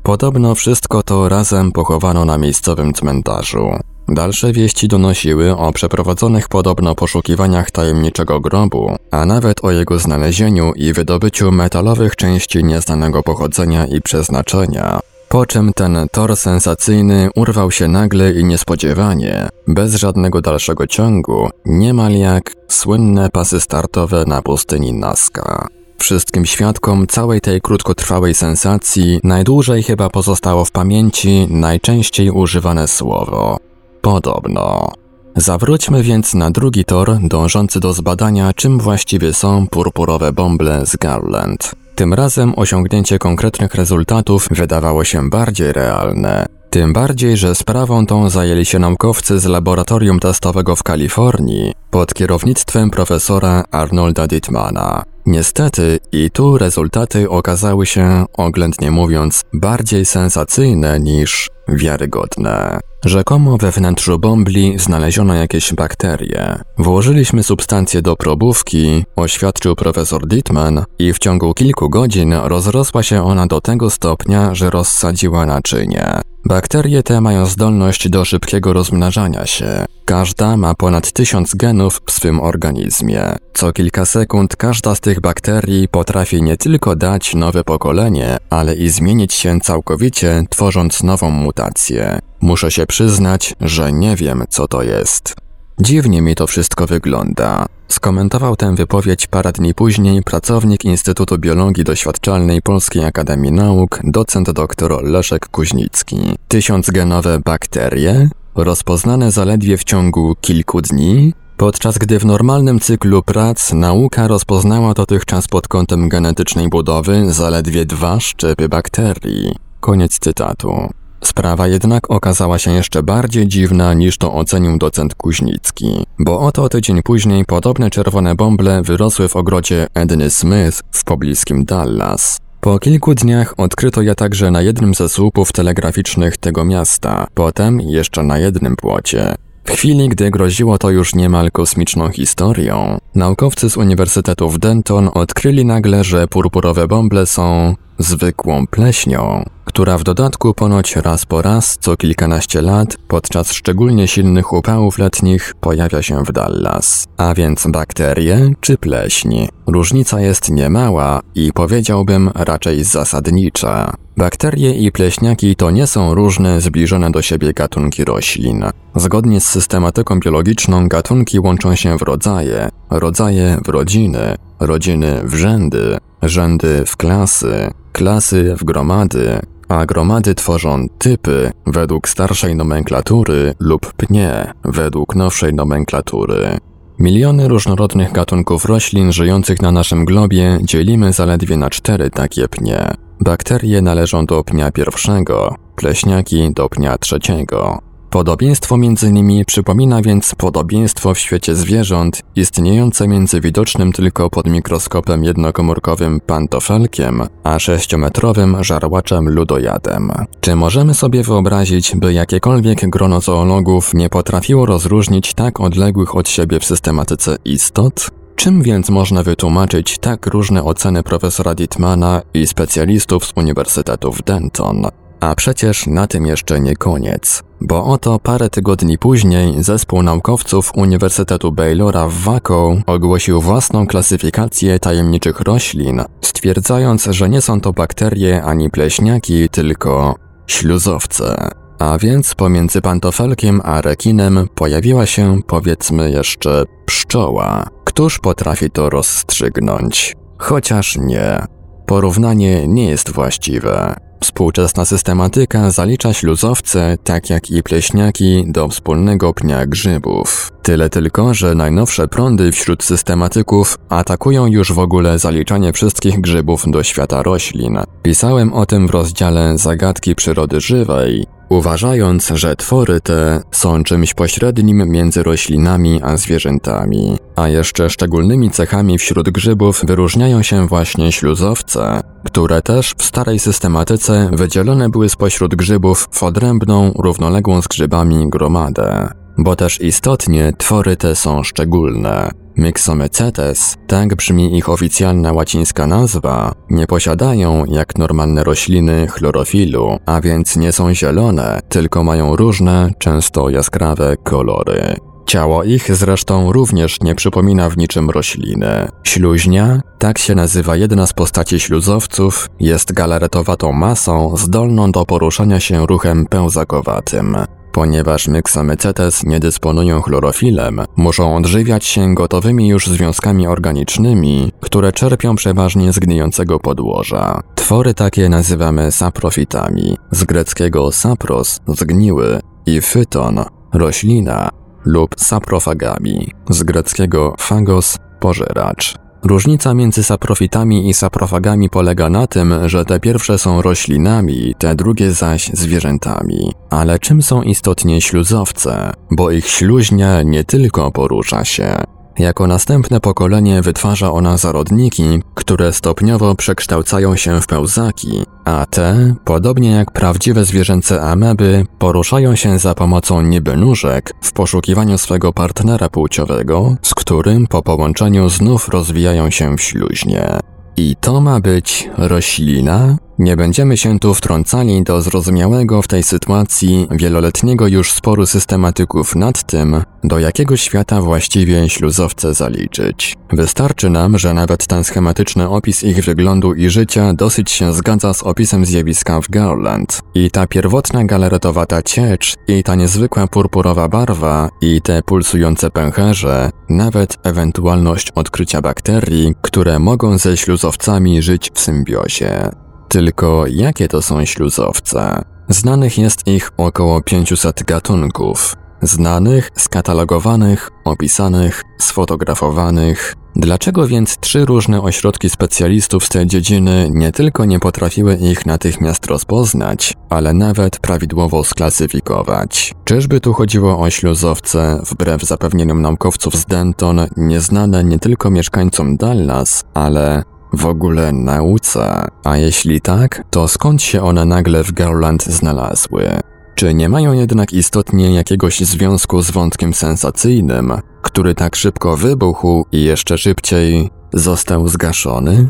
Podobno 0.03 0.55
wszystko 0.55 1.03
to 1.03 1.29
razem 1.29 1.71
pochowano 1.71 2.25
na 2.25 2.37
miejscowym 2.37 2.93
cmentarzu. 2.93 3.71
Dalsze 4.13 4.51
wieści 4.51 4.87
donosiły 4.87 5.57
o 5.57 5.73
przeprowadzonych 5.73 6.47
podobno 6.47 6.95
poszukiwaniach 6.95 7.71
tajemniczego 7.71 8.39
grobu, 8.39 8.95
a 9.11 9.25
nawet 9.25 9.63
o 9.63 9.71
jego 9.71 9.99
znalezieniu 9.99 10.73
i 10.75 10.93
wydobyciu 10.93 11.51
metalowych 11.51 12.15
części 12.15 12.63
nieznanego 12.63 13.23
pochodzenia 13.23 13.85
i 13.85 14.01
przeznaczenia. 14.01 14.99
Po 15.29 15.45
czym 15.45 15.73
ten 15.73 16.07
tor 16.11 16.37
sensacyjny 16.37 17.29
urwał 17.35 17.71
się 17.71 17.87
nagle 17.87 18.31
i 18.31 18.43
niespodziewanie, 18.43 19.49
bez 19.67 19.95
żadnego 19.95 20.41
dalszego 20.41 20.87
ciągu, 20.87 21.49
niemal 21.65 22.13
jak 22.13 22.51
słynne 22.67 23.29
pasy 23.29 23.59
startowe 23.59 24.23
na 24.27 24.41
pustyni 24.41 24.93
Nazca. 24.93 25.67
Wszystkim 25.97 26.45
świadkom 26.45 27.07
całej 27.07 27.41
tej 27.41 27.61
krótkotrwałej 27.61 28.33
sensacji 28.33 29.19
najdłużej 29.23 29.83
chyba 29.83 30.09
pozostało 30.09 30.65
w 30.65 30.71
pamięci 30.71 31.47
najczęściej 31.49 32.31
używane 32.31 32.87
słowo 32.87 33.57
Podobno. 34.01 34.91
Zawróćmy 35.35 36.03
więc 36.03 36.33
na 36.33 36.51
drugi 36.51 36.85
tor, 36.85 37.17
dążący 37.23 37.79
do 37.79 37.93
zbadania, 37.93 38.53
czym 38.53 38.79
właściwie 38.79 39.33
są 39.33 39.67
purpurowe 39.67 40.31
bąble 40.31 40.85
z 40.85 40.95
Garland. 40.95 41.71
Tym 41.95 42.13
razem 42.13 42.53
osiągnięcie 42.55 43.19
konkretnych 43.19 43.75
rezultatów 43.75 44.47
wydawało 44.51 45.03
się 45.03 45.29
bardziej 45.29 45.73
realne. 45.73 46.45
Tym 46.69 46.93
bardziej, 46.93 47.37
że 47.37 47.55
sprawą 47.55 48.05
tą 48.05 48.29
zajęli 48.29 48.65
się 48.65 48.79
naukowcy 48.79 49.39
z 49.39 49.45
laboratorium 49.45 50.19
testowego 50.19 50.75
w 50.75 50.83
Kalifornii 50.83 51.73
pod 51.91 52.13
kierownictwem 52.13 52.89
profesora 52.89 53.63
Arnolda 53.71 54.27
Dittmana. 54.27 55.03
Niestety 55.25 55.99
i 56.11 56.31
tu 56.31 56.57
rezultaty 56.57 57.29
okazały 57.29 57.85
się, 57.85 58.25
oględnie 58.33 58.91
mówiąc, 58.91 59.41
bardziej 59.53 60.05
sensacyjne 60.05 60.99
niż 60.99 61.49
wiarygodne. 61.67 62.79
Rzekomo 63.05 63.57
we 63.57 63.71
wnętrzu 63.71 64.19
bombli 64.19 64.79
znaleziono 64.79 65.33
jakieś 65.33 65.73
bakterie. 65.73 66.59
Włożyliśmy 66.77 67.43
substancję 67.43 68.01
do 68.01 68.15
probówki, 68.15 69.05
oświadczył 69.15 69.75
profesor 69.75 70.27
Dittman, 70.27 70.83
i 70.99 71.13
w 71.13 71.19
ciągu 71.19 71.53
kilku 71.53 71.89
godzin 71.89 72.33
rozrosła 72.33 73.03
się 73.03 73.23
ona 73.23 73.47
do 73.47 73.61
tego 73.61 73.89
stopnia, 73.89 74.55
że 74.55 74.69
rozsadziła 74.69 75.45
naczynie. 75.45 76.21
Bakterie 76.45 77.03
te 77.03 77.21
mają 77.21 77.45
zdolność 77.45 78.09
do 78.09 78.25
szybkiego 78.25 78.73
rozmnażania 78.73 79.45
się. 79.45 79.85
Każda 80.11 80.57
ma 80.57 80.75
ponad 80.75 81.11
tysiąc 81.11 81.55
genów 81.55 82.01
w 82.05 82.11
swym 82.11 82.39
organizmie. 82.39 83.35
Co 83.53 83.71
kilka 83.71 84.05
sekund 84.05 84.55
każda 84.55 84.95
z 84.95 84.99
tych 84.99 85.21
bakterii 85.21 85.87
potrafi 85.87 86.41
nie 86.41 86.57
tylko 86.57 86.95
dać 86.95 87.35
nowe 87.35 87.63
pokolenie, 87.63 88.37
ale 88.49 88.75
i 88.75 88.89
zmienić 88.89 89.33
się 89.33 89.59
całkowicie, 89.59 90.43
tworząc 90.49 91.03
nową 91.03 91.29
mutację. 91.29 92.19
Muszę 92.41 92.71
się 92.71 92.85
przyznać, 92.85 93.53
że 93.61 93.93
nie 93.93 94.15
wiem, 94.15 94.43
co 94.49 94.67
to 94.67 94.83
jest. 94.83 95.35
Dziwnie 95.81 96.21
mi 96.21 96.35
to 96.35 96.47
wszystko 96.47 96.87
wygląda. 96.87 97.65
Skomentował 97.87 98.55
tę 98.55 98.75
wypowiedź 98.75 99.27
parę 99.27 99.51
dni 99.51 99.73
później 99.73 100.23
pracownik 100.23 100.85
Instytutu 100.85 101.37
Biologii 101.37 101.83
Doświadczalnej 101.83 102.61
Polskiej 102.61 103.05
Akademii 103.05 103.51
Nauk, 103.51 103.99
docent 104.03 104.51
dr 104.51 105.03
Leszek 105.03 105.47
Kuźnicki. 105.47 106.35
Tysiącgenowe 106.47 107.39
bakterie? 107.39 108.29
Rozpoznane 108.55 109.31
zaledwie 109.31 109.77
w 109.77 109.83
ciągu 109.83 110.35
kilku 110.41 110.81
dni? 110.81 111.33
Podczas 111.57 111.97
gdy 111.97 112.19
w 112.19 112.25
normalnym 112.25 112.79
cyklu 112.79 113.23
prac 113.23 113.73
nauka 113.73 114.27
rozpoznała 114.27 114.93
dotychczas 114.93 115.47
pod 115.47 115.67
kątem 115.67 116.09
genetycznej 116.09 116.69
budowy 116.69 117.33
zaledwie 117.33 117.85
dwa 117.85 118.19
szczepy 118.19 118.69
bakterii. 118.69 119.55
Koniec 119.79 120.19
cytatu. 120.19 120.89
Sprawa 121.23 121.67
jednak 121.67 122.11
okazała 122.11 122.59
się 122.59 122.71
jeszcze 122.71 123.03
bardziej 123.03 123.47
dziwna 123.47 123.93
niż 123.93 124.17
to 124.17 124.33
ocenił 124.33 124.77
docent 124.77 125.15
Kuźnicki, 125.15 126.05
bo 126.19 126.39
oto 126.39 126.69
tydzień 126.69 127.01
później 127.03 127.45
podobne 127.45 127.89
czerwone 127.89 128.35
bąble 128.35 128.81
wyrosły 128.81 129.27
w 129.27 129.35
ogrodzie 129.35 129.87
Edny 129.93 130.29
Smith 130.29 130.81
w 130.91 131.03
pobliskim 131.03 131.65
Dallas. 131.65 132.39
Po 132.61 132.79
kilku 132.79 133.15
dniach 133.15 133.53
odkryto 133.57 134.01
je 134.01 134.15
także 134.15 134.51
na 134.51 134.61
jednym 134.61 134.93
ze 134.93 135.09
słupów 135.09 135.51
telegraficznych 135.51 136.37
tego 136.37 136.65
miasta, 136.65 137.27
potem 137.33 137.81
jeszcze 137.81 138.23
na 138.23 138.39
jednym 138.39 138.75
płocie. 138.75 139.35
W 139.63 139.71
chwili, 139.71 140.09
gdy 140.09 140.31
groziło 140.31 140.77
to 140.77 140.89
już 140.89 141.15
niemal 141.15 141.51
kosmiczną 141.51 142.09
historią, 142.09 142.97
naukowcy 143.15 143.69
z 143.69 143.77
Uniwersytetu 143.77 144.49
w 144.49 144.59
Denton 144.59 145.09
odkryli 145.13 145.65
nagle, 145.65 146.03
że 146.03 146.27
purpurowe 146.27 146.87
bąble 146.87 147.25
są 147.25 147.75
zwykłą 148.01 148.67
pleśnią, 148.67 149.43
która 149.65 149.97
w 149.97 150.03
dodatku 150.03 150.53
ponoć 150.53 150.95
raz 150.95 151.25
po 151.25 151.41
raz 151.41 151.77
co 151.81 151.97
kilkanaście 151.97 152.61
lat 152.61 152.97
podczas 153.07 153.51
szczególnie 153.51 154.07
silnych 154.07 154.53
upałów 154.53 154.97
letnich 154.97 155.53
pojawia 155.61 156.01
się 156.01 156.23
w 156.23 156.31
Dallas. 156.31 157.07
A 157.17 157.33
więc 157.33 157.67
bakterie 157.67 158.49
czy 158.61 158.77
pleśń? 158.77 159.47
Różnica 159.67 160.21
jest 160.21 160.49
niemała 160.49 161.21
i 161.35 161.53
powiedziałbym 161.53 162.31
raczej 162.35 162.83
zasadnicza. 162.83 163.93
Bakterie 164.17 164.73
i 164.73 164.91
pleśniaki 164.91 165.55
to 165.55 165.71
nie 165.71 165.87
są 165.87 166.15
różne, 166.15 166.61
zbliżone 166.61 167.11
do 167.11 167.21
siebie 167.21 167.53
gatunki 167.53 168.05
roślin. 168.05 168.63
Zgodnie 168.95 169.41
z 169.41 169.47
systematyką 169.47 170.19
biologiczną 170.19 170.87
gatunki 170.87 171.39
łączą 171.39 171.75
się 171.75 171.97
w 171.97 172.01
rodzaje, 172.01 172.69
rodzaje 172.89 173.57
w 173.65 173.69
rodziny, 173.69 174.35
rodziny 174.59 175.21
w 175.23 175.35
rzędy, 175.35 175.97
rzędy 176.21 176.83
w 176.85 176.97
klasy, 176.97 177.71
klasy 177.91 178.55
w 178.55 178.63
gromady, 178.63 179.39
a 179.67 179.85
gromady 179.85 180.35
tworzą 180.35 180.87
typy 180.97 181.51
według 181.67 182.09
starszej 182.09 182.55
nomenklatury 182.55 183.53
lub 183.59 183.93
pnie 183.93 184.53
według 184.63 185.15
nowszej 185.15 185.53
nomenklatury. 185.53 186.57
Miliony 186.99 187.47
różnorodnych 187.47 188.11
gatunków 188.11 188.65
roślin 188.65 189.11
żyjących 189.11 189.61
na 189.61 189.71
naszym 189.71 190.05
globie 190.05 190.57
dzielimy 190.61 191.13
zaledwie 191.13 191.57
na 191.57 191.69
cztery 191.69 192.09
takie 192.09 192.47
pnie. 192.47 192.93
Bakterie 193.19 193.81
należą 193.81 194.25
do 194.25 194.43
pnia 194.43 194.71
pierwszego, 194.71 195.55
pleśniaki 195.75 196.53
do 196.53 196.69
pnia 196.69 196.97
trzeciego. 196.97 197.90
Podobieństwo 198.11 198.77
między 198.77 199.11
nimi 199.11 199.45
przypomina 199.45 200.01
więc 200.01 200.35
podobieństwo 200.35 201.13
w 201.13 201.19
świecie 201.19 201.55
zwierząt 201.55 202.21
istniejące 202.35 203.07
między 203.07 203.41
widocznym 203.41 203.93
tylko 203.93 204.29
pod 204.29 204.47
mikroskopem 204.47 205.23
jednokomórkowym 205.23 206.19
pantofelkiem, 206.19 207.23
a 207.43 207.59
sześciometrowym 207.59 208.63
żarłaczem 208.63 209.29
ludojadem. 209.29 210.11
Czy 210.41 210.55
możemy 210.55 210.93
sobie 210.93 211.23
wyobrazić, 211.23 211.95
by 211.95 212.13
jakiekolwiek 212.13 212.89
grono 212.89 213.21
zoologów 213.21 213.93
nie 213.93 214.09
potrafiło 214.09 214.65
rozróżnić 214.65 215.33
tak 215.33 215.59
odległych 215.59 216.15
od 216.15 216.29
siebie 216.29 216.59
w 216.59 216.65
systematyce 216.65 217.35
istot? 217.45 218.09
Czym 218.35 218.61
więc 218.61 218.89
można 218.89 219.23
wytłumaczyć 219.23 219.97
tak 219.97 220.27
różne 220.27 220.63
oceny 220.63 221.03
profesora 221.03 221.55
Dittmana 221.55 222.21
i 222.33 222.47
specjalistów 222.47 223.25
z 223.25 223.33
Uniwersytetu 223.35 224.11
w 224.11 224.23
Denton? 224.23 224.85
A 225.21 225.35
przecież 225.35 225.87
na 225.87 226.07
tym 226.07 226.25
jeszcze 226.25 226.59
nie 226.59 226.75
koniec, 226.75 227.43
bo 227.61 227.85
oto 227.85 228.19
parę 228.19 228.49
tygodni 228.49 228.97
później 228.97 229.63
zespół 229.63 230.03
naukowców 230.03 230.71
Uniwersytetu 230.75 231.51
Baylora 231.51 232.07
w 232.07 232.13
Waco 232.13 232.75
ogłosił 232.87 233.41
własną 233.41 233.87
klasyfikację 233.87 234.79
tajemniczych 234.79 235.39
roślin, 235.39 236.01
stwierdzając, 236.21 237.05
że 237.05 237.29
nie 237.29 237.41
są 237.41 237.61
to 237.61 237.73
bakterie 237.73 238.43
ani 238.43 238.69
pleśniaki, 238.69 239.49
tylko 239.49 240.15
śluzowce. 240.47 241.49
A 241.79 241.97
więc 241.97 242.35
pomiędzy 242.35 242.81
pantofelkiem 242.81 243.61
a 243.63 243.81
rekinem 243.81 244.47
pojawiła 244.55 245.05
się, 245.05 245.39
powiedzmy 245.47 246.11
jeszcze, 246.11 246.63
pszczoła. 246.85 247.67
Któż 247.83 248.19
potrafi 248.19 248.69
to 248.69 248.89
rozstrzygnąć? 248.89 250.15
Chociaż 250.37 250.97
nie. 250.97 251.45
Porównanie 251.85 252.67
nie 252.67 252.89
jest 252.89 253.11
właściwe. 253.11 253.95
Współczesna 254.21 254.85
systematyka 254.85 255.71
zalicza 255.71 256.13
śluzowce, 256.13 256.97
tak 257.03 257.29
jak 257.29 257.51
i 257.51 257.63
pleśniaki, 257.63 258.43
do 258.47 258.67
wspólnego 258.67 259.33
pnia 259.33 259.65
grzybów. 259.65 260.51
Tyle 260.61 260.89
tylko, 260.89 261.33
że 261.33 261.55
najnowsze 261.55 262.07
prądy 262.07 262.51
wśród 262.51 262.83
systematyków 262.83 263.77
atakują 263.89 264.47
już 264.47 264.73
w 264.73 264.79
ogóle 264.79 265.19
zaliczanie 265.19 265.73
wszystkich 265.73 266.21
grzybów 266.21 266.63
do 266.67 266.83
świata 266.83 267.23
roślin. 267.23 267.79
Pisałem 268.03 268.53
o 268.53 268.65
tym 268.65 268.87
w 268.87 268.89
rozdziale 268.89 269.57
Zagadki 269.57 270.15
przyrody 270.15 270.61
żywej, 270.61 271.25
uważając, 271.51 272.27
że 272.35 272.55
twory 272.55 273.01
te 273.01 273.41
są 273.51 273.83
czymś 273.83 274.13
pośrednim 274.13 274.89
między 274.91 275.23
roślinami 275.23 275.99
a 276.03 276.17
zwierzętami. 276.17 277.17
A 277.35 277.47
jeszcze 277.47 277.89
szczególnymi 277.89 278.51
cechami 278.51 278.97
wśród 278.97 279.29
grzybów 279.29 279.81
wyróżniają 279.85 280.41
się 280.43 280.67
właśnie 280.67 281.11
śluzowce, 281.11 282.01
które 282.25 282.61
też 282.61 282.93
w 282.97 283.03
starej 283.03 283.39
systematyce 283.39 284.29
wydzielone 284.33 284.89
były 284.89 285.09
spośród 285.09 285.55
grzybów 285.55 286.07
w 286.11 286.23
odrębną, 286.23 286.91
równoległą 286.99 287.61
z 287.61 287.67
grzybami 287.67 288.29
gromadę. 288.29 289.09
Bo 289.37 289.55
też 289.55 289.81
istotnie 289.81 290.53
twory 290.57 290.95
te 290.95 291.15
są 291.15 291.43
szczególne. 291.43 292.40
Myxomycetes, 292.55 293.77
tak 293.87 294.15
brzmi 294.15 294.57
ich 294.57 294.69
oficjalna 294.69 295.33
łacińska 295.33 295.87
nazwa, 295.87 296.51
nie 296.69 296.87
posiadają, 296.87 297.65
jak 297.65 297.97
normalne 297.97 298.43
rośliny, 298.43 299.07
chlorofilu, 299.07 299.97
a 300.05 300.21
więc 300.21 300.55
nie 300.55 300.71
są 300.71 300.93
zielone, 300.93 301.59
tylko 301.69 302.03
mają 302.03 302.35
różne, 302.35 302.89
często 302.99 303.49
jaskrawe 303.49 304.17
kolory. 304.23 304.95
Ciało 305.25 305.63
ich 305.63 305.95
zresztą 305.95 306.51
również 306.51 307.01
nie 307.01 307.15
przypomina 307.15 307.69
w 307.69 307.77
niczym 307.77 308.09
rośliny. 308.09 308.87
Śluźnia, 309.03 309.81
tak 309.99 310.17
się 310.17 310.35
nazywa 310.35 310.75
jedna 310.75 311.07
z 311.07 311.13
postaci 311.13 311.59
śluzowców, 311.59 312.49
jest 312.59 312.93
galaretowatą 312.93 313.71
masą 313.71 314.37
zdolną 314.37 314.91
do 314.91 315.05
poruszania 315.05 315.59
się 315.59 315.85
ruchem 315.85 316.25
pełzakowatym. 316.25 317.37
Ponieważ 317.71 318.27
myxomycetes 318.27 319.23
nie 319.23 319.39
dysponują 319.39 320.01
chlorofilem, 320.01 320.81
muszą 320.97 321.35
odżywiać 321.35 321.85
się 321.85 322.15
gotowymi 322.15 322.67
już 322.67 322.87
związkami 322.87 323.47
organicznymi, 323.47 324.51
które 324.61 324.91
czerpią 324.91 325.35
przeważnie 325.35 325.93
z 325.93 325.99
gnijącego 325.99 326.59
podłoża. 326.59 327.41
Twory 327.55 327.93
takie 327.93 328.29
nazywamy 328.29 328.91
saprofitami, 328.91 329.97
z 330.11 330.23
greckiego 330.23 330.91
sapros 330.91 331.59
zgniły 331.67 332.39
i 332.65 332.81
fyton 332.81 333.43
roślina 333.73 334.49
lub 334.85 335.15
saprofagami, 335.17 336.31
z 336.49 336.63
greckiego 336.63 337.35
phagos 337.39 337.97
pożeracz. 338.19 338.95
Różnica 339.23 339.73
między 339.73 340.03
saprofitami 340.03 340.89
i 340.89 340.93
saprofagami 340.93 341.69
polega 341.69 342.09
na 342.09 342.27
tym, 342.27 342.53
że 342.65 342.85
te 342.85 342.99
pierwsze 342.99 343.37
są 343.37 343.61
roślinami, 343.61 344.55
te 344.57 344.75
drugie 344.75 345.11
zaś 345.11 345.47
zwierzętami. 345.53 346.53
Ale 346.69 346.99
czym 346.99 347.21
są 347.21 347.41
istotnie 347.41 348.01
śluzowce? 348.01 348.93
Bo 349.11 349.31
ich 349.31 349.47
śluźnia 349.47 350.21
nie 350.21 350.43
tylko 350.43 350.91
porusza 350.91 351.45
się, 351.45 351.83
jako 352.21 352.47
następne 352.47 352.99
pokolenie 352.99 353.61
wytwarza 353.61 354.11
ona 354.11 354.37
zarodniki, 354.37 355.21
które 355.35 355.73
stopniowo 355.73 356.35
przekształcają 356.35 357.15
się 357.15 357.41
w 357.41 357.47
pełzaki, 357.47 358.23
a 358.45 358.65
te, 358.69 359.15
podobnie 359.25 359.71
jak 359.71 359.91
prawdziwe 359.91 360.45
zwierzęce 360.45 361.01
ameby, 361.01 361.65
poruszają 361.79 362.35
się 362.35 362.59
za 362.59 362.75
pomocą 362.75 363.21
niby 363.21 363.57
nóżek 363.57 364.11
w 364.21 364.33
poszukiwaniu 364.33 364.97
swego 364.97 365.33
partnera 365.33 365.89
płciowego, 365.89 366.75
z 366.81 366.93
którym 366.93 367.47
po 367.47 367.61
połączeniu 367.61 368.29
znów 368.29 368.69
rozwijają 368.69 369.29
się 369.29 369.57
w 369.57 369.61
śluźnie. 369.61 370.39
I 370.77 370.95
to 371.01 371.21
ma 371.21 371.39
być 371.39 371.89
roślina? 371.97 372.97
Nie 373.19 373.35
będziemy 373.35 373.77
się 373.77 373.99
tu 373.99 374.13
wtrącali 374.13 374.83
do 374.83 375.01
zrozumiałego 375.01 375.81
w 375.81 375.87
tej 375.87 376.03
sytuacji 376.03 376.87
wieloletniego 376.91 377.67
już 377.67 377.91
sporu 377.91 378.25
systematyków 378.25 379.15
nad 379.15 379.43
tym, 379.43 379.83
do 380.03 380.19
jakiego 380.19 380.57
świata 380.57 381.01
właściwie 381.01 381.69
śluzowce 381.69 382.33
zaliczyć. 382.33 383.17
Wystarczy 383.31 383.89
nam, 383.89 384.17
że 384.17 384.33
nawet 384.33 384.67
ten 384.67 384.83
schematyczny 384.83 385.49
opis 385.49 385.83
ich 385.83 386.05
wyglądu 386.05 386.53
i 386.53 386.69
życia 386.69 387.13
dosyć 387.13 387.51
się 387.51 387.73
zgadza 387.73 388.13
z 388.13 388.23
opisem 388.23 388.65
zjawiska 388.65 389.21
w 389.21 389.29
Garland. 389.29 390.01
I 390.13 390.31
ta 390.31 390.47
pierwotna 390.47 391.05
galaretowata 391.05 391.81
ciecz, 391.81 392.35
i 392.47 392.63
ta 392.63 392.75
niezwykła 392.75 393.27
purpurowa 393.27 393.89
barwa, 393.89 394.49
i 394.61 394.81
te 394.81 395.03
pulsujące 395.03 395.71
pęcherze, 395.71 396.49
nawet 396.69 397.17
ewentualność 397.23 398.11
odkrycia 398.15 398.61
bakterii, 398.61 399.33
które 399.41 399.79
mogą 399.79 400.17
ze 400.17 400.37
śluzowcami 400.37 401.21
żyć 401.21 401.51
w 401.53 401.59
symbiozie. 401.59 402.51
Tylko 402.91 403.45
jakie 403.47 403.87
to 403.87 404.01
są 404.01 404.25
śluzowce? 404.25 405.21
Znanych 405.49 405.97
jest 405.97 406.27
ich 406.27 406.51
około 406.57 407.01
500 407.01 407.63
gatunków. 407.63 408.55
Znanych, 408.81 409.49
skatalogowanych, 409.55 410.69
opisanych, 410.85 411.63
sfotografowanych. 411.79 413.15
Dlaczego 413.35 413.87
więc 413.87 414.17
trzy 414.17 414.45
różne 414.45 414.81
ośrodki 414.81 415.29
specjalistów 415.29 416.05
z 416.05 416.09
tej 416.09 416.27
dziedziny 416.27 416.89
nie 416.93 417.11
tylko 417.11 417.45
nie 417.45 417.59
potrafiły 417.59 418.15
ich 418.15 418.45
natychmiast 418.45 419.05
rozpoznać, 419.05 419.93
ale 420.09 420.33
nawet 420.33 420.79
prawidłowo 420.79 421.43
sklasyfikować? 421.43 422.73
Czyżby 422.85 423.19
tu 423.19 423.33
chodziło 423.33 423.79
o 423.79 423.89
śluzowce, 423.89 424.81
wbrew 424.89 425.21
zapewnieniom 425.21 425.81
naukowców 425.81 426.35
z 426.35 426.45
Denton, 426.45 427.07
nieznane 427.17 427.83
nie 427.83 427.99
tylko 427.99 428.29
mieszkańcom 428.29 428.97
Dallas, 428.97 429.63
ale 429.73 430.23
w 430.53 430.65
ogóle 430.65 431.11
nauce? 431.11 432.07
A 432.23 432.37
jeśli 432.37 432.81
tak, 432.81 433.23
to 433.29 433.47
skąd 433.47 433.81
się 433.81 434.01
one 434.03 434.25
nagle 434.25 434.63
w 434.63 434.71
Garland 434.71 435.23
znalazły? 435.23 436.09
Czy 436.55 436.73
nie 436.73 436.89
mają 436.89 437.13
jednak 437.13 437.53
istotnie 437.53 438.13
jakiegoś 438.13 438.59
związku 438.59 439.21
z 439.21 439.31
wątkiem 439.31 439.73
sensacyjnym, 439.73 440.73
który 441.01 441.35
tak 441.35 441.55
szybko 441.55 441.97
wybuchł 441.97 442.65
i 442.71 442.83
jeszcze 442.83 443.17
szybciej 443.17 443.89
został 444.13 444.67
zgaszony? 444.67 445.49